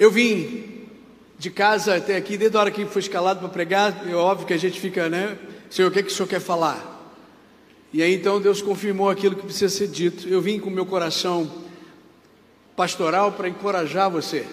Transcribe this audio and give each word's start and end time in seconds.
Eu 0.00 0.10
vim 0.10 0.64
de 1.38 1.50
casa 1.50 1.94
até 1.94 2.16
aqui, 2.16 2.38
desde 2.38 2.56
a 2.56 2.60
hora 2.60 2.70
que 2.70 2.86
foi 2.86 3.02
escalado 3.02 3.40
para 3.40 3.50
pregar, 3.50 4.02
é 4.08 4.14
óbvio 4.14 4.46
que 4.46 4.54
a 4.54 4.56
gente 4.56 4.80
fica, 4.80 5.10
né? 5.10 5.36
Senhor, 5.68 5.88
o 5.88 5.90
que, 5.92 5.98
é 5.98 6.02
que 6.02 6.08
o 6.08 6.10
Senhor 6.10 6.26
quer 6.26 6.40
falar? 6.40 7.12
E 7.92 8.02
aí 8.02 8.14
então 8.14 8.40
Deus 8.40 8.62
confirmou 8.62 9.10
aquilo 9.10 9.36
que 9.36 9.42
precisa 9.42 9.68
ser 9.68 9.88
dito. 9.88 10.26
Eu 10.26 10.40
vim 10.40 10.58
com 10.58 10.70
meu 10.70 10.86
coração 10.86 11.52
pastoral 12.74 13.32
para 13.32 13.46
encorajar 13.46 14.08
você. 14.10 14.46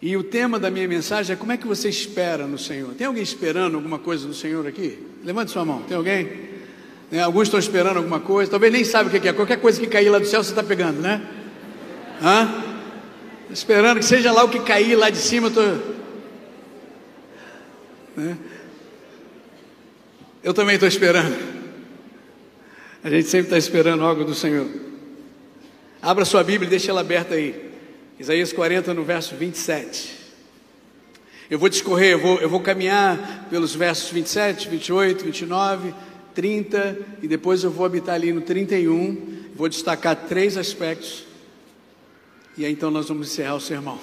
E 0.00 0.16
o 0.16 0.24
tema 0.24 0.58
da 0.58 0.70
minha 0.70 0.88
mensagem 0.88 1.34
é 1.34 1.36
como 1.36 1.52
é 1.52 1.58
que 1.58 1.66
você 1.66 1.90
espera 1.90 2.46
no 2.46 2.56
Senhor. 2.56 2.94
Tem 2.94 3.06
alguém 3.06 3.22
esperando 3.22 3.74
alguma 3.74 3.98
coisa 3.98 4.26
no 4.26 4.32
Senhor 4.32 4.66
aqui? 4.66 5.06
Levante 5.22 5.50
sua 5.50 5.66
mão. 5.66 5.82
Tem 5.82 5.98
alguém? 5.98 6.48
Né? 7.10 7.20
Alguns 7.20 7.42
estão 7.42 7.60
esperando 7.60 7.98
alguma 7.98 8.20
coisa, 8.20 8.50
talvez 8.50 8.72
nem 8.72 8.84
sabe 8.84 9.14
o 9.14 9.20
que 9.20 9.28
é. 9.28 9.34
Qualquer 9.34 9.60
coisa 9.60 9.78
que 9.78 9.86
cair 9.86 10.08
lá 10.08 10.18
do 10.18 10.24
céu 10.24 10.42
você 10.42 10.48
está 10.48 10.62
pegando, 10.62 10.98
né? 10.98 11.28
Hã? 12.22 12.69
Esperando 13.52 13.98
que 13.98 14.04
seja 14.04 14.30
lá 14.30 14.44
o 14.44 14.48
que 14.48 14.60
cair 14.60 14.94
lá 14.94 15.10
de 15.10 15.18
cima. 15.18 15.48
Eu, 15.48 15.52
tô... 15.52 15.62
né? 18.16 18.38
eu 20.42 20.54
também 20.54 20.74
estou 20.76 20.88
esperando. 20.88 21.36
A 23.02 23.10
gente 23.10 23.28
sempre 23.28 23.46
está 23.46 23.58
esperando 23.58 24.04
algo 24.04 24.24
do 24.24 24.34
Senhor. 24.34 24.68
Abra 26.00 26.24
sua 26.24 26.44
Bíblia 26.44 26.66
e 26.68 26.70
deixa 26.70 26.90
ela 26.90 27.00
aberta 27.00 27.34
aí. 27.34 27.70
Isaías 28.20 28.52
40, 28.52 28.94
no 28.94 29.02
verso 29.02 29.34
27. 29.34 30.20
Eu 31.50 31.58
vou 31.58 31.68
discorrer, 31.68 32.12
eu 32.12 32.20
vou, 32.20 32.38
eu 32.38 32.48
vou 32.48 32.60
caminhar 32.60 33.48
pelos 33.50 33.74
versos 33.74 34.10
27, 34.10 34.68
28, 34.68 35.24
29, 35.24 35.92
30 36.34 36.98
e 37.22 37.26
depois 37.26 37.64
eu 37.64 37.70
vou 37.70 37.84
habitar 37.84 38.14
ali 38.14 38.32
no 38.32 38.42
31. 38.42 39.40
Vou 39.56 39.68
destacar 39.68 40.14
três 40.14 40.56
aspectos 40.56 41.29
e 42.60 42.66
aí 42.66 42.72
então 42.72 42.90
nós 42.90 43.08
vamos 43.08 43.28
encerrar 43.28 43.54
o 43.54 43.60
sermão. 43.60 43.98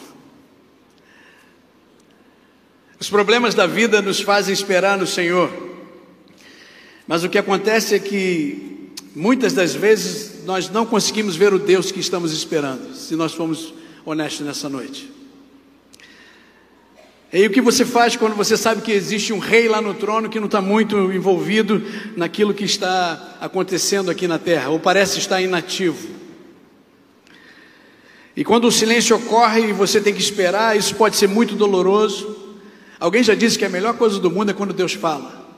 Os 3.00 3.08
problemas 3.08 3.54
da 3.54 3.68
vida 3.68 4.02
nos 4.02 4.20
fazem 4.20 4.52
esperar 4.52 4.98
no 4.98 5.06
Senhor, 5.06 5.52
mas 7.06 7.24
o 7.24 7.30
que 7.30 7.38
acontece 7.38 7.94
é 7.94 8.00
que 8.00 8.90
muitas 9.14 9.54
das 9.54 9.76
vezes 9.76 10.44
nós 10.44 10.72
não 10.72 10.88
conseguimos 10.88 11.36
ver 11.36 11.54
o 11.54 11.60
Deus 11.60 11.92
que 11.92 12.00
estamos 12.00 12.34
esperando, 12.34 12.96
se 12.96 13.16
nós 13.16 13.32
formos 13.32 13.76
honestos 14.04 14.44
nessa 14.44 14.68
noite. 14.68 15.08
E 17.32 17.38
aí 17.38 17.46
o 17.46 17.52
que 17.52 17.62
você 17.62 17.86
faz 17.86 18.16
quando 18.16 18.36
você 18.36 18.58
sabe 18.58 18.82
que 18.82 18.92
existe 18.92 19.34
um 19.34 19.38
rei 19.38 19.68
lá 19.68 19.84
no 19.84 19.94
trono 19.94 20.30
que 20.30 20.40
não 20.40 20.48
está 20.48 20.62
muito 20.62 21.14
envolvido 21.14 21.80
naquilo 22.16 22.56
que 22.56 22.64
está 22.64 23.38
acontecendo 23.40 24.10
aqui 24.10 24.28
na 24.28 24.40
terra, 24.40 24.70
ou 24.70 24.80
parece 24.80 25.20
estar 25.20 25.40
inativo? 25.40 26.26
E 28.38 28.44
quando 28.44 28.66
o 28.66 28.72
silêncio 28.72 29.16
ocorre 29.16 29.70
e 29.70 29.74
você 29.74 30.00
tem 30.00 30.14
que 30.14 30.22
esperar, 30.22 30.78
isso 30.78 30.94
pode 30.94 31.16
ser 31.16 31.26
muito 31.26 31.56
doloroso. 31.56 32.38
Alguém 33.00 33.24
já 33.24 33.34
disse 33.34 33.58
que 33.58 33.66
a 33.66 33.70
melhor 33.70 33.98
coisa 33.98 34.20
do 34.20 34.30
mundo 34.30 34.52
é 34.52 34.54
quando 34.54 34.76
Deus 34.76 34.94
fala. 34.94 35.50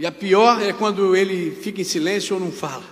E 0.00 0.04
a 0.04 0.10
pior 0.10 0.60
é 0.60 0.72
quando 0.72 1.14
ele 1.14 1.52
fica 1.52 1.80
em 1.80 1.84
silêncio 1.84 2.34
ou 2.34 2.40
não 2.40 2.50
fala. 2.50 2.82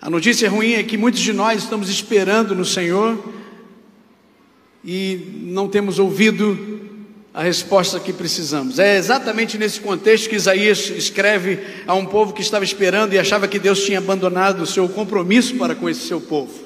A 0.00 0.08
notícia 0.08 0.48
ruim 0.48 0.72
é 0.72 0.82
que 0.82 0.96
muitos 0.96 1.20
de 1.20 1.34
nós 1.34 1.62
estamos 1.62 1.90
esperando 1.90 2.54
no 2.54 2.64
Senhor 2.64 3.22
e 4.82 5.34
não 5.42 5.68
temos 5.68 5.98
ouvido 5.98 6.73
a 7.34 7.42
resposta 7.42 7.98
que 7.98 8.12
precisamos. 8.12 8.78
É 8.78 8.96
exatamente 8.96 9.58
nesse 9.58 9.80
contexto 9.80 10.30
que 10.30 10.36
Isaías 10.36 10.88
escreve 10.90 11.58
a 11.84 11.92
um 11.92 12.06
povo 12.06 12.32
que 12.32 12.40
estava 12.40 12.64
esperando 12.64 13.12
e 13.12 13.18
achava 13.18 13.48
que 13.48 13.58
Deus 13.58 13.84
tinha 13.84 13.98
abandonado 13.98 14.62
o 14.62 14.66
seu 14.66 14.88
compromisso 14.88 15.56
para 15.56 15.74
com 15.74 15.90
esse 15.90 16.06
seu 16.06 16.20
povo. 16.20 16.62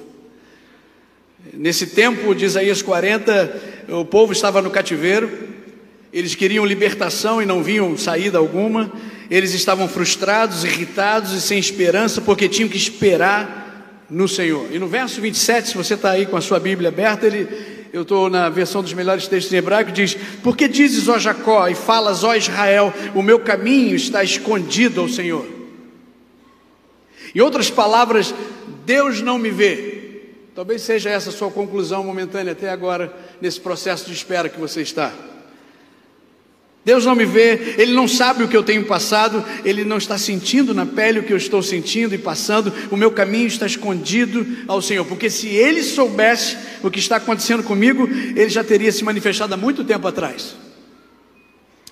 Nesse 1.55 1.87
tempo 1.87 2.35
de 2.35 2.45
Isaías 2.45 2.83
40, 2.83 3.63
o 3.89 4.05
povo 4.05 4.35
estava 4.35 4.61
no 4.61 4.69
cativeiro, 4.69 5.31
eles 6.13 6.35
queriam 6.35 6.67
libertação 6.67 7.41
e 7.41 7.47
não 7.47 7.63
viam 7.63 7.97
saída 7.97 8.37
alguma, 8.37 8.93
eles 9.31 9.55
estavam 9.55 9.89
frustrados, 9.89 10.65
irritados 10.65 11.33
e 11.33 11.41
sem 11.41 11.59
esperança 11.59 12.21
porque 12.21 12.47
tinham 12.47 12.69
que 12.69 12.77
esperar 12.77 14.05
no 14.11 14.29
Senhor. 14.29 14.69
E 14.71 14.79
no 14.79 14.87
verso 14.87 15.19
27, 15.19 15.69
se 15.69 15.77
você 15.77 15.95
está 15.95 16.11
aí 16.11 16.27
com 16.27 16.37
a 16.37 16.43
sua 16.43 16.61
Bíblia 16.61 16.91
aberta, 16.91 17.27
ele 17.27 17.78
eu 17.93 18.03
estou 18.03 18.29
na 18.29 18.49
versão 18.49 18.83
dos 18.83 18.93
melhores 18.93 19.27
textos 19.27 19.53
em 19.53 19.57
hebraico, 19.57 19.93
diz: 19.93 20.15
Por 20.43 20.57
que 20.57 20.69
dizes, 20.69 21.09
ó 21.09 21.19
Jacó, 21.19 21.69
e 21.69 21.75
falas, 21.75 22.25
ó 22.25 22.35
Israel, 22.35 22.93
o 23.15 23.23
meu 23.23 23.41
caminho 23.41 23.97
está 23.97 24.23
escondido 24.23 25.01
ao 25.01 25.09
Senhor? 25.09 25.47
Em 27.35 27.41
outras 27.41 27.71
palavras, 27.71 28.35
Deus 28.85 29.21
não 29.21 29.39
me 29.39 29.51
vê. 29.51 29.99
Talvez 30.55 30.83
seja 30.83 31.11
essa 31.11 31.31
a 31.31 31.33
sua 31.33 31.51
conclusão 31.51 32.03
momentânea 32.03 32.53
até 32.53 32.69
agora, 32.69 33.15
nesse 33.41 33.61
processo 33.61 34.07
de 34.07 34.13
espera 34.13 34.49
que 34.49 34.59
você 34.59 34.83
está. 34.83 35.13
Deus 36.89 37.05
não 37.05 37.15
me 37.15 37.27
vê, 37.27 37.75
Ele 37.77 37.93
não 37.93 38.09
sabe 38.09 38.43
o 38.43 38.49
que 38.49 38.57
eu 38.57 38.63
tenho 38.63 38.83
passado, 38.83 39.45
Ele 39.63 39.85
não 39.85 39.99
está 39.99 40.17
sentindo 40.17 40.73
na 40.73 40.87
pele 40.87 41.19
o 41.19 41.23
que 41.23 41.35
eu 41.35 41.37
estou 41.37 41.63
sentindo 41.63 42.15
e 42.15 42.19
passando, 42.19 42.73
o 42.91 42.97
meu 42.97 43.11
caminho 43.11 43.47
está 43.47 43.67
escondido 43.67 44.47
ao 44.67 44.81
Senhor, 44.81 45.05
porque 45.05 45.29
se 45.29 45.49
Ele 45.49 45.83
soubesse 45.83 46.57
o 46.83 46.91
que 46.91 46.99
está 46.99 47.17
acontecendo 47.17 47.63
comigo, 47.63 48.09
Ele 48.09 48.49
já 48.49 48.65
teria 48.65 48.91
se 48.91 49.05
manifestado 49.05 49.53
há 49.53 49.57
muito 49.59 49.85
tempo 49.85 50.09
atrás. 50.09 50.57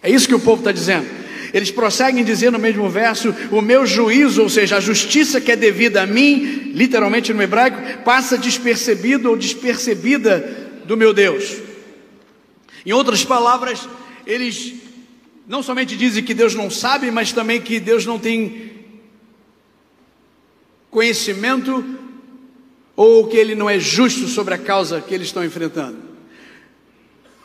É 0.03 0.09
isso 0.09 0.27
que 0.27 0.35
o 0.35 0.41
povo 0.41 0.61
está 0.61 0.73
dizendo. 0.73 1.07
Eles 1.53 1.71
prosseguem 1.71 2.25
dizer 2.25 2.51
no 2.51 2.59
mesmo 2.59 2.89
verso: 2.89 3.35
o 3.51 3.61
meu 3.61 3.85
juízo, 3.85 4.45
ou 4.45 4.49
seja, 4.49 4.79
a 4.79 4.81
justiça 4.81 5.43
que 5.43 5.53
é 5.53 5.57
devida 5.57 6.05
a 6.05 6.07
mim, 6.07 6.73
literalmente 6.73 7.35
no 7.35 7.43
hebraico, 7.43 8.03
passa 8.03 8.39
despercebido 8.39 9.29
ou 9.29 9.37
despercebida 9.37 10.71
do 10.87 10.97
meu 10.97 11.13
Deus. 11.13 11.59
Em 12.87 12.95
outras 12.95 13.23
palavras, 13.27 13.87
eles 14.27 14.75
não 15.47 15.63
somente 15.63 15.97
dizem 15.97 16.25
que 16.25 16.35
Deus 16.35 16.55
não 16.55 16.69
sabe, 16.69 17.11
mas 17.11 17.33
também 17.33 17.61
que 17.61 17.79
Deus 17.79 18.05
não 18.05 18.19
tem 18.19 18.73
conhecimento 20.91 21.85
ou 22.97 23.29
que 23.29 23.37
ele 23.37 23.55
não 23.55 23.69
é 23.69 23.79
justo 23.79 24.27
sobre 24.27 24.55
a 24.55 24.59
causa 24.59 25.01
que 25.01 25.15
eles 25.15 25.29
estão 25.29 25.45
enfrentando. 25.45 25.99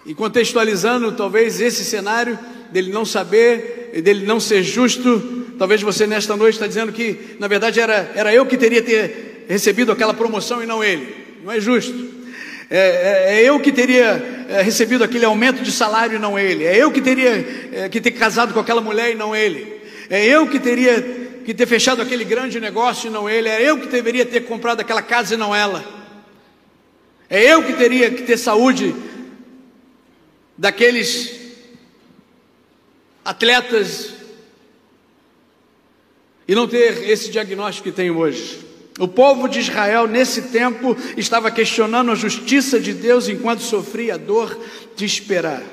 E 0.05 0.15
contextualizando 0.15 1.11
talvez 1.11 1.61
esse 1.61 1.85
cenário 1.85 2.39
dele 2.71 2.91
não 2.91 3.05
saber, 3.05 4.01
dele 4.03 4.25
não 4.25 4.39
ser 4.39 4.63
justo, 4.63 5.53
talvez 5.59 5.81
você 5.81 6.07
nesta 6.07 6.35
noite 6.35 6.55
está 6.55 6.65
dizendo 6.65 6.91
que 6.91 7.35
na 7.39 7.47
verdade 7.47 7.79
era, 7.79 8.11
era 8.15 8.33
eu 8.33 8.45
que 8.45 8.57
teria 8.57 8.81
ter 8.81 9.45
recebido 9.47 9.91
aquela 9.91 10.13
promoção 10.13 10.63
e 10.63 10.65
não 10.65 10.83
ele. 10.83 11.13
Não 11.43 11.51
é 11.51 11.59
justo. 11.59 12.20
É, 12.73 12.77
é, 12.77 13.35
é 13.35 13.43
eu 13.43 13.59
que 13.59 13.69
teria 13.69 14.45
é, 14.47 14.61
recebido 14.61 15.03
aquele 15.03 15.25
aumento 15.25 15.61
de 15.61 15.73
salário 15.73 16.15
e 16.15 16.19
não 16.19 16.39
ele. 16.39 16.63
É 16.63 16.77
eu 16.77 16.89
que 16.89 17.01
teria 17.01 17.69
é, 17.73 17.89
que 17.89 17.99
ter 17.99 18.11
casado 18.11 18.53
com 18.53 18.61
aquela 18.61 18.79
mulher 18.79 19.11
e 19.11 19.15
não 19.15 19.35
ele. 19.35 19.81
É 20.09 20.25
eu 20.25 20.47
que 20.47 20.57
teria 20.57 21.01
que 21.43 21.53
ter 21.53 21.65
fechado 21.65 22.01
aquele 22.01 22.23
grande 22.23 22.61
negócio 22.61 23.07
e 23.07 23.11
não 23.11 23.29
ele. 23.29 23.49
É 23.49 23.61
eu 23.61 23.77
que 23.77 23.87
deveria 23.87 24.25
ter 24.25 24.45
comprado 24.45 24.79
aquela 24.79 25.01
casa 25.01 25.33
e 25.33 25.37
não 25.37 25.53
ela. 25.53 25.83
É 27.29 27.43
eu 27.43 27.61
que 27.61 27.73
teria 27.73 28.09
que 28.09 28.23
ter 28.23 28.37
saúde 28.37 28.95
daqueles 30.57 31.41
atletas 33.25 34.13
e 36.47 36.55
não 36.55 36.69
ter 36.69 37.09
esse 37.09 37.29
diagnóstico 37.29 37.89
que 37.89 37.95
tenho 37.95 38.17
hoje. 38.17 38.70
O 38.99 39.07
povo 39.07 39.47
de 39.47 39.59
Israel, 39.59 40.07
nesse 40.07 40.43
tempo, 40.43 40.97
estava 41.15 41.49
questionando 41.49 42.11
a 42.11 42.15
justiça 42.15 42.79
de 42.79 42.93
Deus 42.93 43.29
enquanto 43.29 43.61
sofria 43.61 44.15
a 44.15 44.17
dor 44.17 44.57
de 44.95 45.05
esperar. 45.05 45.63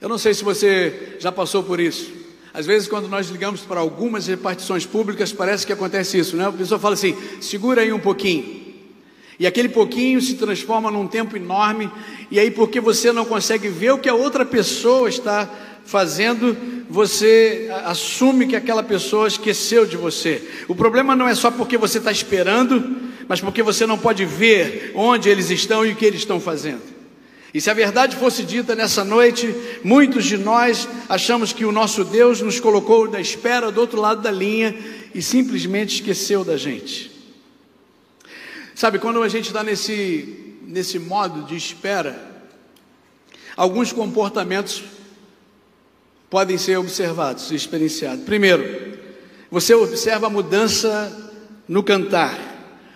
Eu 0.00 0.08
não 0.08 0.16
sei 0.16 0.32
se 0.32 0.44
você 0.44 1.16
já 1.18 1.30
passou 1.30 1.62
por 1.62 1.80
isso. 1.80 2.10
Às 2.54 2.66
vezes, 2.66 2.88
quando 2.88 3.08
nós 3.08 3.28
ligamos 3.28 3.60
para 3.60 3.80
algumas 3.80 4.26
repartições 4.26 4.86
públicas, 4.86 5.32
parece 5.32 5.66
que 5.66 5.72
acontece 5.72 6.18
isso, 6.18 6.36
né? 6.36 6.46
A 6.46 6.52
pessoa 6.52 6.80
fala 6.80 6.94
assim: 6.94 7.16
segura 7.40 7.82
aí 7.82 7.92
um 7.92 8.00
pouquinho. 8.00 8.60
E 9.38 9.46
aquele 9.46 9.68
pouquinho 9.68 10.20
se 10.20 10.34
transforma 10.34 10.90
num 10.90 11.06
tempo 11.06 11.36
enorme, 11.36 11.90
e 12.30 12.38
aí, 12.38 12.50
porque 12.50 12.78
você 12.80 13.10
não 13.10 13.24
consegue 13.24 13.68
ver 13.68 13.92
o 13.92 13.98
que 13.98 14.08
a 14.08 14.14
outra 14.14 14.44
pessoa 14.44 15.08
está 15.08 15.48
fazendo, 15.90 16.56
você 16.88 17.68
assume 17.84 18.46
que 18.46 18.54
aquela 18.54 18.82
pessoa 18.82 19.26
esqueceu 19.26 19.84
de 19.84 19.96
você. 19.96 20.40
O 20.68 20.74
problema 20.74 21.16
não 21.16 21.26
é 21.26 21.34
só 21.34 21.50
porque 21.50 21.76
você 21.76 21.98
está 21.98 22.12
esperando, 22.12 22.96
mas 23.26 23.40
porque 23.40 23.60
você 23.60 23.84
não 23.86 23.98
pode 23.98 24.24
ver 24.24 24.92
onde 24.94 25.28
eles 25.28 25.50
estão 25.50 25.84
e 25.84 25.90
o 25.90 25.96
que 25.96 26.06
eles 26.06 26.20
estão 26.20 26.40
fazendo. 26.40 26.82
E 27.52 27.60
se 27.60 27.68
a 27.68 27.74
verdade 27.74 28.14
fosse 28.14 28.44
dita 28.44 28.76
nessa 28.76 29.02
noite, 29.02 29.52
muitos 29.82 30.24
de 30.24 30.38
nós 30.38 30.88
achamos 31.08 31.52
que 31.52 31.64
o 31.64 31.72
nosso 31.72 32.04
Deus 32.04 32.40
nos 32.40 32.60
colocou 32.60 33.08
da 33.08 33.20
espera 33.20 33.72
do 33.72 33.80
outro 33.80 34.00
lado 34.00 34.22
da 34.22 34.30
linha 34.30 34.76
e 35.12 35.20
simplesmente 35.20 35.96
esqueceu 35.96 36.44
da 36.44 36.56
gente. 36.56 37.10
Sabe, 38.76 39.00
quando 39.00 39.20
a 39.24 39.28
gente 39.28 39.48
está 39.48 39.64
nesse, 39.64 40.54
nesse 40.62 41.00
modo 41.00 41.42
de 41.42 41.56
espera, 41.56 42.46
alguns 43.56 43.92
comportamentos 43.92 44.84
podem 46.30 46.56
ser 46.56 46.78
observados 46.78 47.50
e 47.50 47.56
experienciados. 47.56 48.24
Primeiro, 48.24 48.64
você 49.50 49.74
observa 49.74 50.28
a 50.28 50.30
mudança 50.30 51.32
no 51.68 51.82
cantar. 51.82 52.38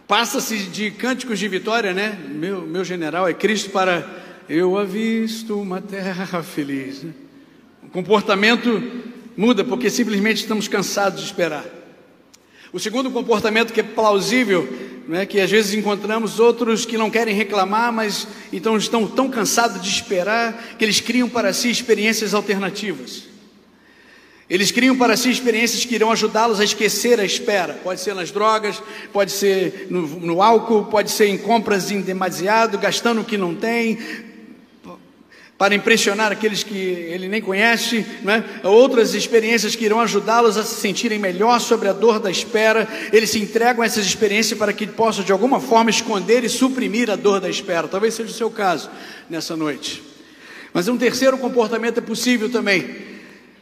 Passa-se 0.07 0.57
de 0.59 0.93
cânticos 0.93 1.39
de 1.39 1.49
vitória, 1.49 1.93
né? 1.93 2.17
Meu, 2.29 2.63
meu 2.63 2.85
general 2.85 3.27
é 3.27 3.35
Cristo 3.35 3.71
para 3.71 4.23
eu 4.49 4.79
avisto 4.79 5.59
uma 5.59 5.81
terra 5.81 6.43
feliz. 6.43 7.03
Né? 7.03 7.13
O 7.83 7.89
comportamento 7.89 8.83
muda 9.37 9.65
porque 9.65 9.91
simplesmente 9.91 10.43
estamos 10.43 10.69
cansados 10.69 11.21
de 11.21 11.27
esperar. 11.27 11.65
O 12.73 12.79
segundo 12.79 13.11
comportamento 13.11 13.73
que 13.73 13.81
é 13.81 13.85
plausível, 13.85 14.69
né, 15.07 15.27
que 15.27 15.41
às 15.41 15.51
vezes 15.51 15.75
encontramos 15.75 16.41
outros 16.41 16.85
que 16.85 16.97
não 16.97 17.11
querem 17.11 17.35
reclamar, 17.35 17.93
mas 17.93 18.27
então 18.53 18.77
estão 18.77 19.07
tão 19.07 19.29
cansados 19.29 19.81
de 19.83 19.89
esperar 19.89 20.77
que 20.79 20.85
eles 20.85 21.01
criam 21.01 21.29
para 21.29 21.53
si 21.53 21.71
experiências 21.71 22.35
alternativas. 22.35 23.25
Eles 24.49 24.71
criam 24.71 24.97
para 24.97 25.17
si 25.17 25.31
experiências 25.31 25.85
que 25.85 25.95
irão 25.95 26.13
ajudá-los 26.13 26.61
a 26.61 26.65
esquecer 26.65 27.19
a 27.19 27.25
espera. 27.25 27.81
Pode 27.83 28.01
ser 28.01 28.15
nas 28.15 28.31
drogas, 28.31 28.83
pode 29.13 29.33
ser 29.33 29.87
no, 29.89 30.07
no 30.07 30.43
álcool, 30.43 30.85
pode 30.85 31.11
ser 31.11 31.29
em 31.29 31.39
compras 31.39 31.91
em 31.91 32.03
demasiado, 32.03 32.77
gastando 32.77 33.23
o 33.23 33.25
que 33.25 33.39
não 33.39 33.55
tem, 33.55 33.99
para 35.57 35.75
impressionar 35.75 36.33
aqueles 36.33 36.65
que 36.65 36.77
ele 36.77 37.29
nem 37.29 37.41
conhece, 37.41 38.05
é? 38.27 38.67
outras 38.67 39.15
experiências 39.15 39.77
que 39.77 39.85
irão 39.85 40.01
ajudá-los 40.01 40.57
a 40.57 40.65
se 40.65 40.75
sentirem 40.75 41.19
melhor 41.19 41.61
sobre 41.61 41.89
a 41.89 41.93
dor 41.93 42.19
da 42.19 42.31
espera. 42.31 42.89
Eles 43.13 43.31
se 43.31 43.39
entregam 43.39 43.83
a 43.83 43.87
essas 43.87 44.05
experiências 44.05 44.59
para 44.59 44.73
que 44.73 44.87
possam 44.87 45.25
de 45.25 45.31
alguma 45.31 45.61
forma 45.61 45.91
esconder 45.91 46.43
e 46.43 46.49
suprimir 46.49 47.09
a 47.09 47.17
dor 47.17 47.41
da 47.41 47.49
espera. 47.49 47.87
Talvez 47.87 48.15
seja 48.15 48.31
o 48.31 48.35
seu 48.35 48.51
caso 48.51 48.91
nessa 49.31 49.57
noite. 49.57 50.03
Mas 50.73 50.89
um 50.89 50.99
terceiro 50.99 51.39
comportamento 51.39 51.99
é 51.99 52.01
possível 52.01 52.51
também, 52.51 52.97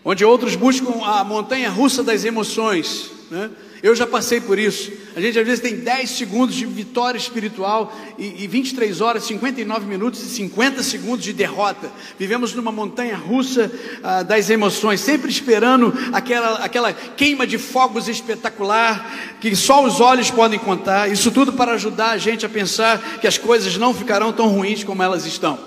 onde 0.02 0.24
outros 0.24 0.56
buscam 0.56 1.04
a 1.04 1.22
montanha 1.22 1.68
russa 1.68 2.02
das 2.02 2.24
emoções. 2.24 3.10
Né? 3.30 3.50
Eu 3.82 3.96
já 3.96 4.06
passei 4.06 4.40
por 4.40 4.60
isso. 4.60 4.92
A 5.16 5.20
gente 5.20 5.36
às 5.36 5.44
vezes 5.44 5.60
tem 5.60 5.74
10 5.74 6.08
segundos 6.08 6.54
de 6.54 6.64
vitória 6.64 7.18
espiritual 7.18 7.92
e, 8.16 8.44
e 8.44 8.46
23 8.46 9.00
horas, 9.00 9.24
59 9.24 9.86
minutos 9.86 10.22
e 10.22 10.28
50 10.28 10.84
segundos 10.84 11.24
de 11.24 11.32
derrota. 11.32 11.90
Vivemos 12.16 12.54
numa 12.54 12.70
montanha 12.70 13.16
russa 13.16 13.72
ah, 14.00 14.22
das 14.22 14.48
emoções, 14.50 15.00
sempre 15.00 15.28
esperando 15.28 15.92
aquela, 16.12 16.58
aquela 16.58 16.92
queima 16.92 17.44
de 17.44 17.58
fogos 17.58 18.06
espetacular 18.06 19.36
que 19.40 19.56
só 19.56 19.84
os 19.84 20.00
olhos 20.00 20.30
podem 20.30 20.60
contar. 20.60 21.10
Isso 21.10 21.32
tudo 21.32 21.52
para 21.52 21.72
ajudar 21.72 22.10
a 22.10 22.18
gente 22.18 22.46
a 22.46 22.48
pensar 22.48 23.18
que 23.20 23.26
as 23.26 23.36
coisas 23.36 23.76
não 23.76 23.92
ficarão 23.92 24.32
tão 24.32 24.46
ruins 24.46 24.84
como 24.84 25.02
elas 25.02 25.26
estão. 25.26 25.58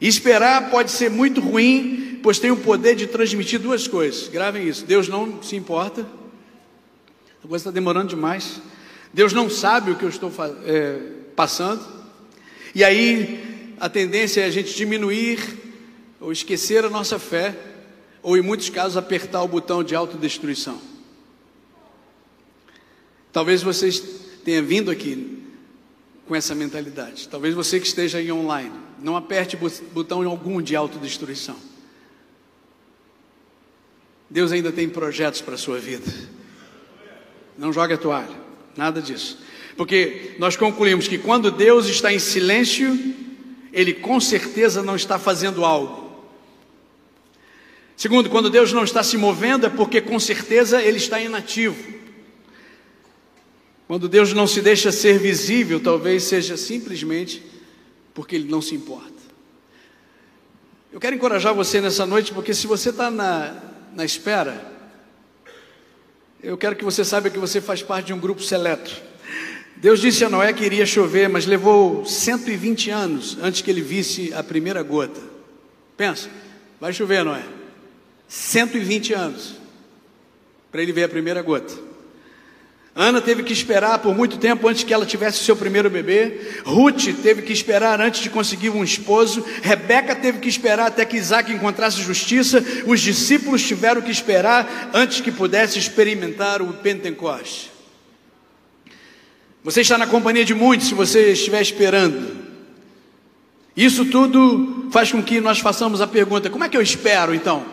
E 0.00 0.06
esperar 0.06 0.70
pode 0.70 0.92
ser 0.92 1.10
muito 1.10 1.40
ruim, 1.40 2.20
pois 2.22 2.38
tem 2.38 2.52
o 2.52 2.56
poder 2.58 2.94
de 2.94 3.08
transmitir 3.08 3.58
duas 3.58 3.88
coisas. 3.88 4.28
Gravem 4.28 4.68
isso: 4.68 4.84
Deus 4.84 5.08
não 5.08 5.42
se 5.42 5.56
importa 5.56 6.21
a 7.44 7.48
coisa 7.48 7.62
está 7.62 7.70
demorando 7.70 8.08
demais. 8.08 8.60
Deus 9.12 9.32
não 9.32 9.50
sabe 9.50 9.90
o 9.90 9.96
que 9.96 10.04
eu 10.04 10.08
estou 10.08 10.32
é, 10.64 10.98
passando. 11.34 11.82
E 12.74 12.84
aí 12.84 13.74
a 13.80 13.88
tendência 13.88 14.42
é 14.42 14.44
a 14.44 14.50
gente 14.50 14.74
diminuir 14.74 15.40
ou 16.20 16.30
esquecer 16.30 16.84
a 16.84 16.88
nossa 16.88 17.18
fé, 17.18 17.58
ou 18.22 18.36
em 18.36 18.40
muitos 18.40 18.70
casos 18.70 18.96
apertar 18.96 19.42
o 19.42 19.48
botão 19.48 19.82
de 19.82 19.92
autodestruição. 19.92 20.80
Talvez 23.32 23.60
vocês 23.60 23.98
tenham 24.44 24.64
vindo 24.64 24.88
aqui 24.88 25.42
com 26.28 26.36
essa 26.36 26.54
mentalidade. 26.54 27.28
Talvez 27.28 27.56
você 27.56 27.80
que 27.80 27.86
esteja 27.88 28.18
aí 28.18 28.30
online, 28.30 28.72
não 29.00 29.16
aperte 29.16 29.58
botão 29.92 30.22
algum 30.28 30.62
de 30.62 30.76
autodestruição. 30.76 31.56
Deus 34.30 34.52
ainda 34.52 34.70
tem 34.70 34.88
projetos 34.88 35.40
para 35.40 35.54
a 35.54 35.58
sua 35.58 35.80
vida. 35.80 36.06
Não 37.56 37.72
jogue 37.72 37.94
a 37.94 37.98
toalha, 37.98 38.36
nada 38.76 39.00
disso. 39.00 39.38
Porque 39.76 40.36
nós 40.38 40.56
concluímos 40.56 41.08
que 41.08 41.18
quando 41.18 41.50
Deus 41.50 41.86
está 41.86 42.12
em 42.12 42.18
silêncio, 42.18 42.98
Ele 43.72 43.94
com 43.94 44.20
certeza 44.20 44.82
não 44.82 44.96
está 44.96 45.18
fazendo 45.18 45.64
algo. 45.64 46.02
Segundo, 47.96 48.28
quando 48.30 48.50
Deus 48.50 48.72
não 48.72 48.84
está 48.84 49.02
se 49.02 49.16
movendo, 49.16 49.66
é 49.66 49.70
porque 49.70 50.00
com 50.00 50.18
certeza 50.18 50.82
Ele 50.82 50.96
está 50.96 51.20
inativo. 51.20 51.92
Quando 53.86 54.08
Deus 54.08 54.32
não 54.32 54.46
se 54.46 54.60
deixa 54.60 54.90
ser 54.90 55.18
visível, 55.18 55.78
talvez 55.78 56.24
seja 56.24 56.56
simplesmente 56.56 57.42
porque 58.14 58.36
Ele 58.36 58.48
não 58.48 58.62
se 58.62 58.74
importa. 58.74 59.12
Eu 60.92 61.00
quero 61.00 61.16
encorajar 61.16 61.54
você 61.54 61.80
nessa 61.80 62.04
noite, 62.04 62.32
porque 62.32 62.52
se 62.52 62.66
você 62.66 62.90
está 62.90 63.10
na, 63.10 63.54
na 63.94 64.04
espera, 64.04 64.71
eu 66.42 66.58
quero 66.58 66.74
que 66.74 66.84
você 66.84 67.04
saiba 67.04 67.30
que 67.30 67.38
você 67.38 67.60
faz 67.60 67.82
parte 67.82 68.06
de 68.06 68.12
um 68.12 68.18
grupo 68.18 68.42
seleto. 68.42 69.00
Deus 69.76 70.00
disse 70.00 70.24
a 70.24 70.28
Noé 70.28 70.52
que 70.52 70.64
iria 70.64 70.84
chover, 70.84 71.28
mas 71.28 71.46
levou 71.46 72.04
120 72.04 72.90
anos 72.90 73.38
antes 73.40 73.62
que 73.62 73.70
ele 73.70 73.80
visse 73.80 74.32
a 74.34 74.42
primeira 74.42 74.82
gota. 74.82 75.20
Pensa, 75.96 76.28
vai 76.80 76.92
chover, 76.92 77.24
Noé. 77.24 77.44
120 78.28 79.12
anos 79.12 79.56
para 80.70 80.82
ele 80.82 80.92
ver 80.92 81.04
a 81.04 81.08
primeira 81.08 81.42
gota. 81.42 81.74
Ana 82.94 83.22
teve 83.22 83.42
que 83.42 83.54
esperar 83.54 84.00
por 84.00 84.14
muito 84.14 84.36
tempo 84.36 84.68
antes 84.68 84.84
que 84.84 84.92
ela 84.92 85.06
tivesse 85.06 85.42
seu 85.42 85.56
primeiro 85.56 85.88
bebê. 85.88 86.40
Ruth 86.62 87.06
teve 87.22 87.40
que 87.40 87.52
esperar 87.52 87.98
antes 88.02 88.20
de 88.20 88.28
conseguir 88.28 88.68
um 88.68 88.84
esposo. 88.84 89.42
Rebeca 89.62 90.14
teve 90.14 90.40
que 90.40 90.48
esperar 90.48 90.88
até 90.88 91.06
que 91.06 91.16
Isaac 91.16 91.50
encontrasse 91.50 92.02
justiça. 92.02 92.62
Os 92.86 93.00
discípulos 93.00 93.66
tiveram 93.66 94.02
que 94.02 94.10
esperar 94.10 94.90
antes 94.92 95.22
que 95.22 95.32
pudesse 95.32 95.78
experimentar 95.78 96.60
o 96.60 96.74
Pentecoste. 96.74 97.70
Você 99.64 99.80
está 99.80 99.96
na 99.96 100.06
companhia 100.06 100.44
de 100.44 100.54
muitos 100.54 100.88
se 100.88 100.94
você 100.94 101.32
estiver 101.32 101.62
esperando. 101.62 102.42
Isso 103.74 104.04
tudo 104.04 104.88
faz 104.90 105.10
com 105.10 105.22
que 105.22 105.40
nós 105.40 105.60
façamos 105.60 106.02
a 106.02 106.06
pergunta: 106.06 106.50
como 106.50 106.64
é 106.64 106.68
que 106.68 106.76
eu 106.76 106.82
espero 106.82 107.34
então? 107.34 107.64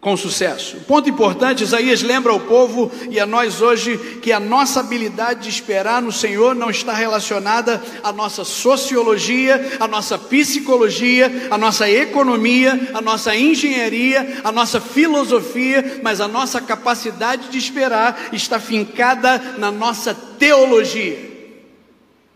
Com 0.00 0.16
sucesso. 0.16 0.76
Ponto 0.86 1.08
importante: 1.08 1.64
Isaías 1.64 2.02
lembra 2.02 2.32
ao 2.32 2.40
povo 2.40 2.90
e 3.10 3.18
a 3.18 3.26
nós 3.26 3.60
hoje 3.60 3.98
que 4.22 4.32
a 4.32 4.38
nossa 4.38 4.80
habilidade 4.80 5.42
de 5.42 5.48
esperar 5.48 6.00
no 6.00 6.12
Senhor 6.12 6.54
não 6.54 6.70
está 6.70 6.92
relacionada 6.92 7.82
à 8.02 8.12
nossa 8.12 8.44
sociologia, 8.44 9.76
à 9.80 9.88
nossa 9.88 10.16
psicologia, 10.16 11.48
à 11.50 11.58
nossa 11.58 11.90
economia, 11.90 12.90
à 12.94 13.00
nossa 13.00 13.34
engenharia, 13.34 14.40
à 14.44 14.52
nossa 14.52 14.80
filosofia, 14.80 16.00
mas 16.02 16.20
a 16.20 16.28
nossa 16.28 16.60
capacidade 16.60 17.48
de 17.48 17.58
esperar 17.58 18.28
está 18.32 18.60
fincada 18.60 19.56
na 19.58 19.70
nossa 19.70 20.14
teologia. 20.14 21.27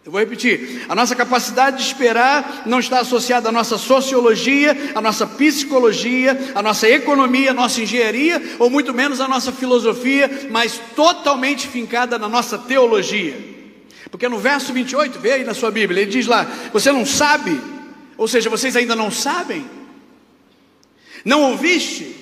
Eu 0.04 0.10
vou 0.10 0.20
repetir: 0.20 0.84
a 0.88 0.94
nossa 0.94 1.14
capacidade 1.14 1.76
de 1.76 1.84
esperar 1.84 2.64
não 2.66 2.80
está 2.80 3.00
associada 3.00 3.48
à 3.48 3.52
nossa 3.52 3.78
sociologia, 3.78 4.76
à 4.94 5.00
nossa 5.00 5.26
psicologia, 5.26 6.52
à 6.54 6.62
nossa 6.62 6.88
economia, 6.88 7.52
à 7.52 7.54
nossa 7.54 7.80
engenharia, 7.80 8.42
ou 8.58 8.68
muito 8.68 8.92
menos 8.92 9.20
à 9.20 9.28
nossa 9.28 9.52
filosofia, 9.52 10.48
mas 10.50 10.80
totalmente 10.96 11.68
fincada 11.68 12.18
na 12.18 12.28
nossa 12.28 12.58
teologia. 12.58 13.52
Porque 14.10 14.28
no 14.28 14.38
verso 14.38 14.72
28, 14.72 15.20
vê 15.20 15.34
aí 15.34 15.44
na 15.44 15.54
sua 15.54 15.70
Bíblia, 15.70 16.02
ele 16.02 16.10
diz 16.10 16.26
lá: 16.26 16.50
Você 16.72 16.90
não 16.90 17.06
sabe, 17.06 17.58
ou 18.18 18.26
seja, 18.26 18.50
vocês 18.50 18.74
ainda 18.74 18.96
não 18.96 19.10
sabem, 19.10 19.64
não 21.24 21.42
ouviste. 21.42 22.20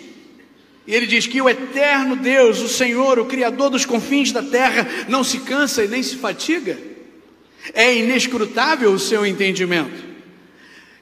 E 0.86 0.94
ele 0.94 1.06
diz 1.06 1.26
que 1.26 1.40
o 1.40 1.48
eterno 1.48 2.16
Deus, 2.16 2.60
o 2.60 2.68
Senhor, 2.68 3.18
o 3.18 3.26
Criador 3.26 3.70
dos 3.70 3.86
confins 3.86 4.32
da 4.32 4.42
terra, 4.42 4.86
não 5.08 5.22
se 5.22 5.38
cansa 5.38 5.84
e 5.84 5.88
nem 5.88 6.02
se 6.02 6.16
fatiga. 6.16 6.89
É 7.74 7.94
inescrutável 7.94 8.92
o 8.92 8.98
seu 8.98 9.24
entendimento. 9.26 10.10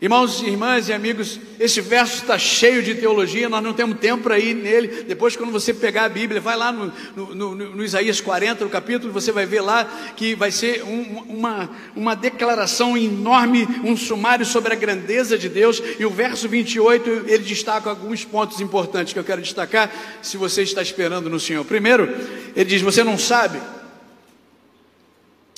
Irmãos, 0.01 0.43
irmãs 0.43 0.89
e 0.89 0.93
amigos, 0.93 1.41
esse 1.59 1.81
verso 1.81 2.23
está 2.23 2.39
cheio 2.39 2.85
de 2.85 2.95
teologia, 2.95 3.49
nós 3.49 3.61
não 3.61 3.73
temos 3.73 3.99
tempo 3.99 4.23
para 4.23 4.39
ir 4.39 4.55
nele. 4.55 5.03
Depois, 5.03 5.35
quando 5.35 5.51
você 5.51 5.75
pegar 5.75 6.05
a 6.05 6.09
Bíblia, 6.09 6.41
vai 6.41 6.57
lá 6.57 6.71
no, 6.71 6.93
no, 7.17 7.35
no, 7.35 7.55
no 7.57 7.85
Isaías 7.85 8.21
40, 8.21 8.65
no 8.65 8.71
capítulo, 8.71 9.13
você 9.13 9.33
vai 9.33 9.45
ver 9.45 9.61
lá 9.61 9.85
que 10.15 10.37
vai 10.37 10.53
ser 10.53 10.85
um, 10.85 11.25
uma, 11.29 11.69
uma 11.97 12.15
declaração 12.15 12.97
enorme, 12.97 13.67
um 13.83 13.97
sumário 13.97 14.47
sobre 14.47 14.73
a 14.73 14.77
grandeza 14.77 15.37
de 15.37 15.49
Deus. 15.49 15.83
E 15.99 16.05
o 16.05 16.11
verso 16.11 16.49
28, 16.49 17.25
ele 17.27 17.43
destaca 17.43 17.91
alguns 17.91 18.25
pontos 18.25 18.61
importantes 18.61 19.13
que 19.13 19.19
eu 19.19 19.25
quero 19.25 19.43
destacar, 19.43 19.91
se 20.23 20.37
você 20.37 20.63
está 20.63 20.81
esperando 20.81 21.29
no 21.29 21.41
Senhor. 21.41 21.65
Primeiro, 21.65 22.09
ele 22.55 22.67
diz: 22.67 22.83
Você 22.83 23.03
não 23.03 23.19
sabe 23.19 23.59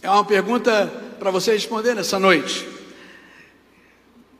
é 0.02 0.10
uma 0.10 0.24
pergunta 0.24 0.86
para 1.18 1.30
você 1.30 1.52
responder 1.52 1.94
nessa 1.94 2.18
noite. 2.18 2.66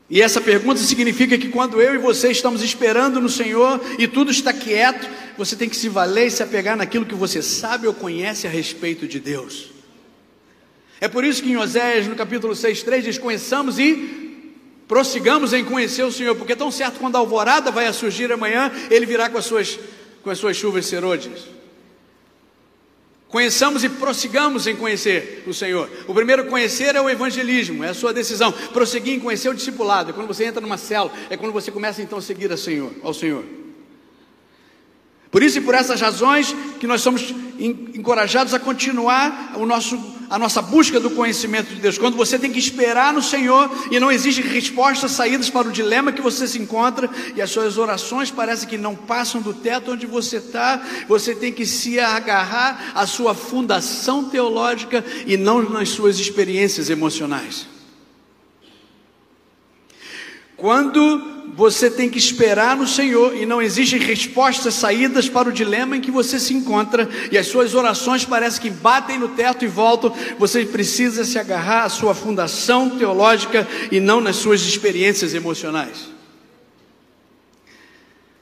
E 0.09 0.21
essa 0.21 0.41
pergunta 0.41 0.81
significa 0.81 1.39
que 1.39 1.49
quando 1.49 1.81
eu 1.81 1.95
e 1.95 1.99
você 1.99 2.31
estamos 2.31 2.63
esperando 2.63 3.21
no 3.21 3.29
Senhor 3.29 3.81
e 3.99 4.09
tudo 4.09 4.31
está 4.31 4.53
quieto, 4.53 5.09
você 5.39 5.55
tem 5.55 5.69
que 5.69 5.77
se 5.77 5.89
valer 5.89 6.27
e 6.27 6.31
se 6.31 6.43
apegar 6.43 6.77
naquilo 6.77 7.07
que 7.07 7.15
você 7.15 7.41
sabe 7.43 7.87
ou 7.87 7.95
conhece 7.95 8.47
a 8.47 8.51
respeito 8.51 9.07
de 9.07 9.21
Deus. 9.21 9.71
É 11.01 11.07
por 11.07 11.25
isso 11.25 11.43
que 11.43 11.51
em 11.51 11.57
Oséias, 11.57 12.09
no 12.09 12.17
capítulo 12.17 12.57
6, 12.57 12.83
3, 12.83 13.05
diz: 13.05 13.19
Conheçamos 13.19 13.79
e 13.79 14.45
prossigamos 14.89 15.53
em 15.53 15.65
conhecer 15.65 16.03
o 16.03 16.11
Senhor, 16.11 16.35
porque 16.35 16.57
tão 16.57 16.71
certo 16.71 16.99
quando 16.99 17.15
a 17.15 17.21
alvorada 17.21 17.71
vai 17.71 17.91
surgir 17.93 18.33
amanhã, 18.33 18.73
ele 18.91 19.07
virá 19.07 19.31
com 19.31 19.39
as 19.39 19.45
suas, 19.45 19.79
com 20.23 20.31
as 20.31 20.39
suas 20.39 20.57
chuvas 20.57 20.87
serôdias. 20.87 21.60
Conheçamos 23.31 23.85
e 23.85 23.89
prossigamos 23.89 24.67
em 24.67 24.75
conhecer 24.75 25.45
o 25.47 25.55
Senhor. 25.55 25.89
O 26.09 26.15
primeiro 26.15 26.47
conhecer 26.47 26.97
é 26.97 27.01
o 27.01 27.09
evangelismo, 27.09 27.85
é 27.85 27.91
a 27.91 27.95
sua 27.95 28.13
decisão. 28.13 28.51
Prosseguir 28.51 29.15
em 29.15 29.21
conhecer 29.21 29.49
o 29.49 29.55
discipulado, 29.55 30.11
é 30.11 30.13
quando 30.13 30.27
você 30.27 30.45
entra 30.45 30.61
numa 30.61 30.77
cela, 30.77 31.13
é 31.31 31.37
quando 31.37 31.53
você 31.53 31.71
começa 31.71 32.03
então 32.03 32.19
a 32.19 32.23
seguir 32.23 32.51
ao 32.51 33.15
Senhor. 33.15 33.60
Por 35.31 35.45
isso 35.45 35.59
e 35.59 35.61
por 35.61 35.75
essas 35.75 36.01
razões 36.01 36.55
que 36.81 36.89
nós 36.89 37.03
somos 37.03 37.33
encorajados 37.59 38.53
a 38.53 38.59
continuar 38.59 39.53
o 39.57 39.65
nosso, 39.65 39.97
a 40.29 40.37
nossa 40.37 40.61
busca 40.61 40.99
do 40.99 41.11
conhecimento 41.11 41.73
de 41.73 41.81
Deus. 41.81 41.99
Quando 41.99 42.17
você 42.17 42.37
tem 42.37 42.51
que 42.51 42.59
esperar 42.59 43.13
no 43.13 43.23
Senhor 43.23 43.71
e 43.93 44.01
não 44.01 44.11
existe 44.11 44.43
respostas, 44.43 45.13
saídas 45.13 45.49
para 45.49 45.69
o 45.69 45.73
dilema 45.73 46.11
que 46.11 46.21
você 46.21 46.49
se 46.49 46.59
encontra 46.59 47.09
e 47.37 47.41
as 47.41 47.51
suas 47.51 47.79
orações 47.79 48.29
parecem 48.29 48.69
que 48.69 48.77
não 48.77 48.97
passam 48.97 49.41
do 49.41 49.55
teto 49.55 49.93
onde 49.93 50.05
você 50.05 50.39
está, 50.39 50.83
você 51.07 51.33
tem 51.33 51.53
que 51.53 51.65
se 51.65 52.01
agarrar 52.01 52.91
à 52.95 53.07
sua 53.07 53.33
fundação 53.33 54.25
teológica 54.25 55.05
e 55.27 55.37
não 55.37 55.63
nas 55.63 55.91
suas 55.91 56.19
experiências 56.19 56.91
emocionais. 56.91 57.69
Quando 60.57 61.40
você 61.55 61.91
tem 61.91 62.09
que 62.09 62.19
esperar 62.19 62.77
no 62.77 62.87
Senhor 62.87 63.37
e 63.37 63.45
não 63.45 63.61
existem 63.61 63.99
respostas, 63.99 64.75
saídas 64.75 65.29
para 65.29 65.49
o 65.49 65.53
dilema 65.53 65.97
em 65.97 66.01
que 66.01 66.11
você 66.11 66.39
se 66.39 66.55
encontra 66.55 67.09
e 67.31 67.37
as 67.37 67.47
suas 67.47 67.75
orações 67.75 68.25
parecem 68.25 68.63
que 68.63 68.71
batem 68.71 69.19
no 69.19 69.29
teto 69.29 69.65
e 69.65 69.69
voltam. 69.69 70.15
Você 70.39 70.65
precisa 70.65 71.25
se 71.25 71.39
agarrar 71.39 71.85
à 71.85 71.89
sua 71.89 72.15
fundação 72.15 72.91
teológica 72.91 73.67
e 73.91 74.01
não 74.01 74.21
nas 74.21 74.37
suas 74.37 74.63
experiências 74.63 75.35
emocionais. 75.35 76.09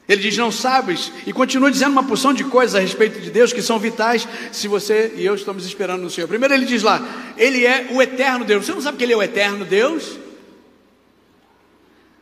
Ele 0.07 0.21
diz: 0.21 0.35
Não 0.37 0.51
sabes, 0.51 1.11
e 1.25 1.31
continua 1.31 1.69
dizendo 1.69 1.91
uma 1.91 2.03
porção 2.03 2.33
de 2.33 2.43
coisas 2.43 2.75
a 2.75 2.79
respeito 2.79 3.19
de 3.21 3.29
Deus 3.29 3.53
que 3.53 3.61
são 3.61 3.77
vitais 3.77 4.27
se 4.51 4.67
você 4.67 5.13
e 5.15 5.23
eu 5.23 5.35
estamos 5.35 5.65
esperando 5.65 6.01
no 6.01 6.09
Senhor. 6.09 6.27
Primeiro, 6.27 6.53
ele 6.53 6.65
diz 6.65 6.81
lá: 6.81 7.07
Ele 7.37 7.65
é 7.65 7.87
o 7.91 8.01
eterno 8.01 8.43
Deus. 8.43 8.65
Você 8.65 8.73
não 8.73 8.81
sabe 8.81 8.97
que 8.97 9.03
Ele 9.03 9.13
é 9.13 9.17
o 9.17 9.21
eterno 9.21 9.63
Deus? 9.63 10.17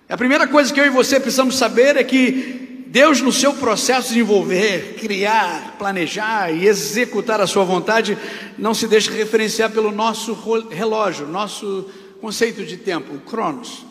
A 0.09 0.15
primeira 0.15 0.47
coisa 0.47 0.73
que 0.73 0.79
eu 0.79 0.85
e 0.85 0.89
você 0.89 1.19
precisamos 1.19 1.57
saber 1.57 1.97
é 1.97 2.03
que 2.03 2.85
Deus, 2.87 3.19
no 3.19 3.33
seu 3.33 3.53
processo 3.53 4.07
de 4.07 4.13
desenvolver, 4.13 4.95
criar, 4.97 5.75
planejar 5.77 6.49
e 6.49 6.65
executar 6.65 7.41
a 7.41 7.47
sua 7.47 7.65
vontade, 7.65 8.17
não 8.57 8.73
se 8.73 8.87
deixa 8.87 9.11
referenciar 9.11 9.69
pelo 9.69 9.91
nosso 9.91 10.33
relógio, 10.69 11.27
nosso 11.27 11.89
conceito 12.21 12.63
de 12.63 12.77
tempo, 12.77 13.15
o 13.15 13.19
Cronos. 13.19 13.85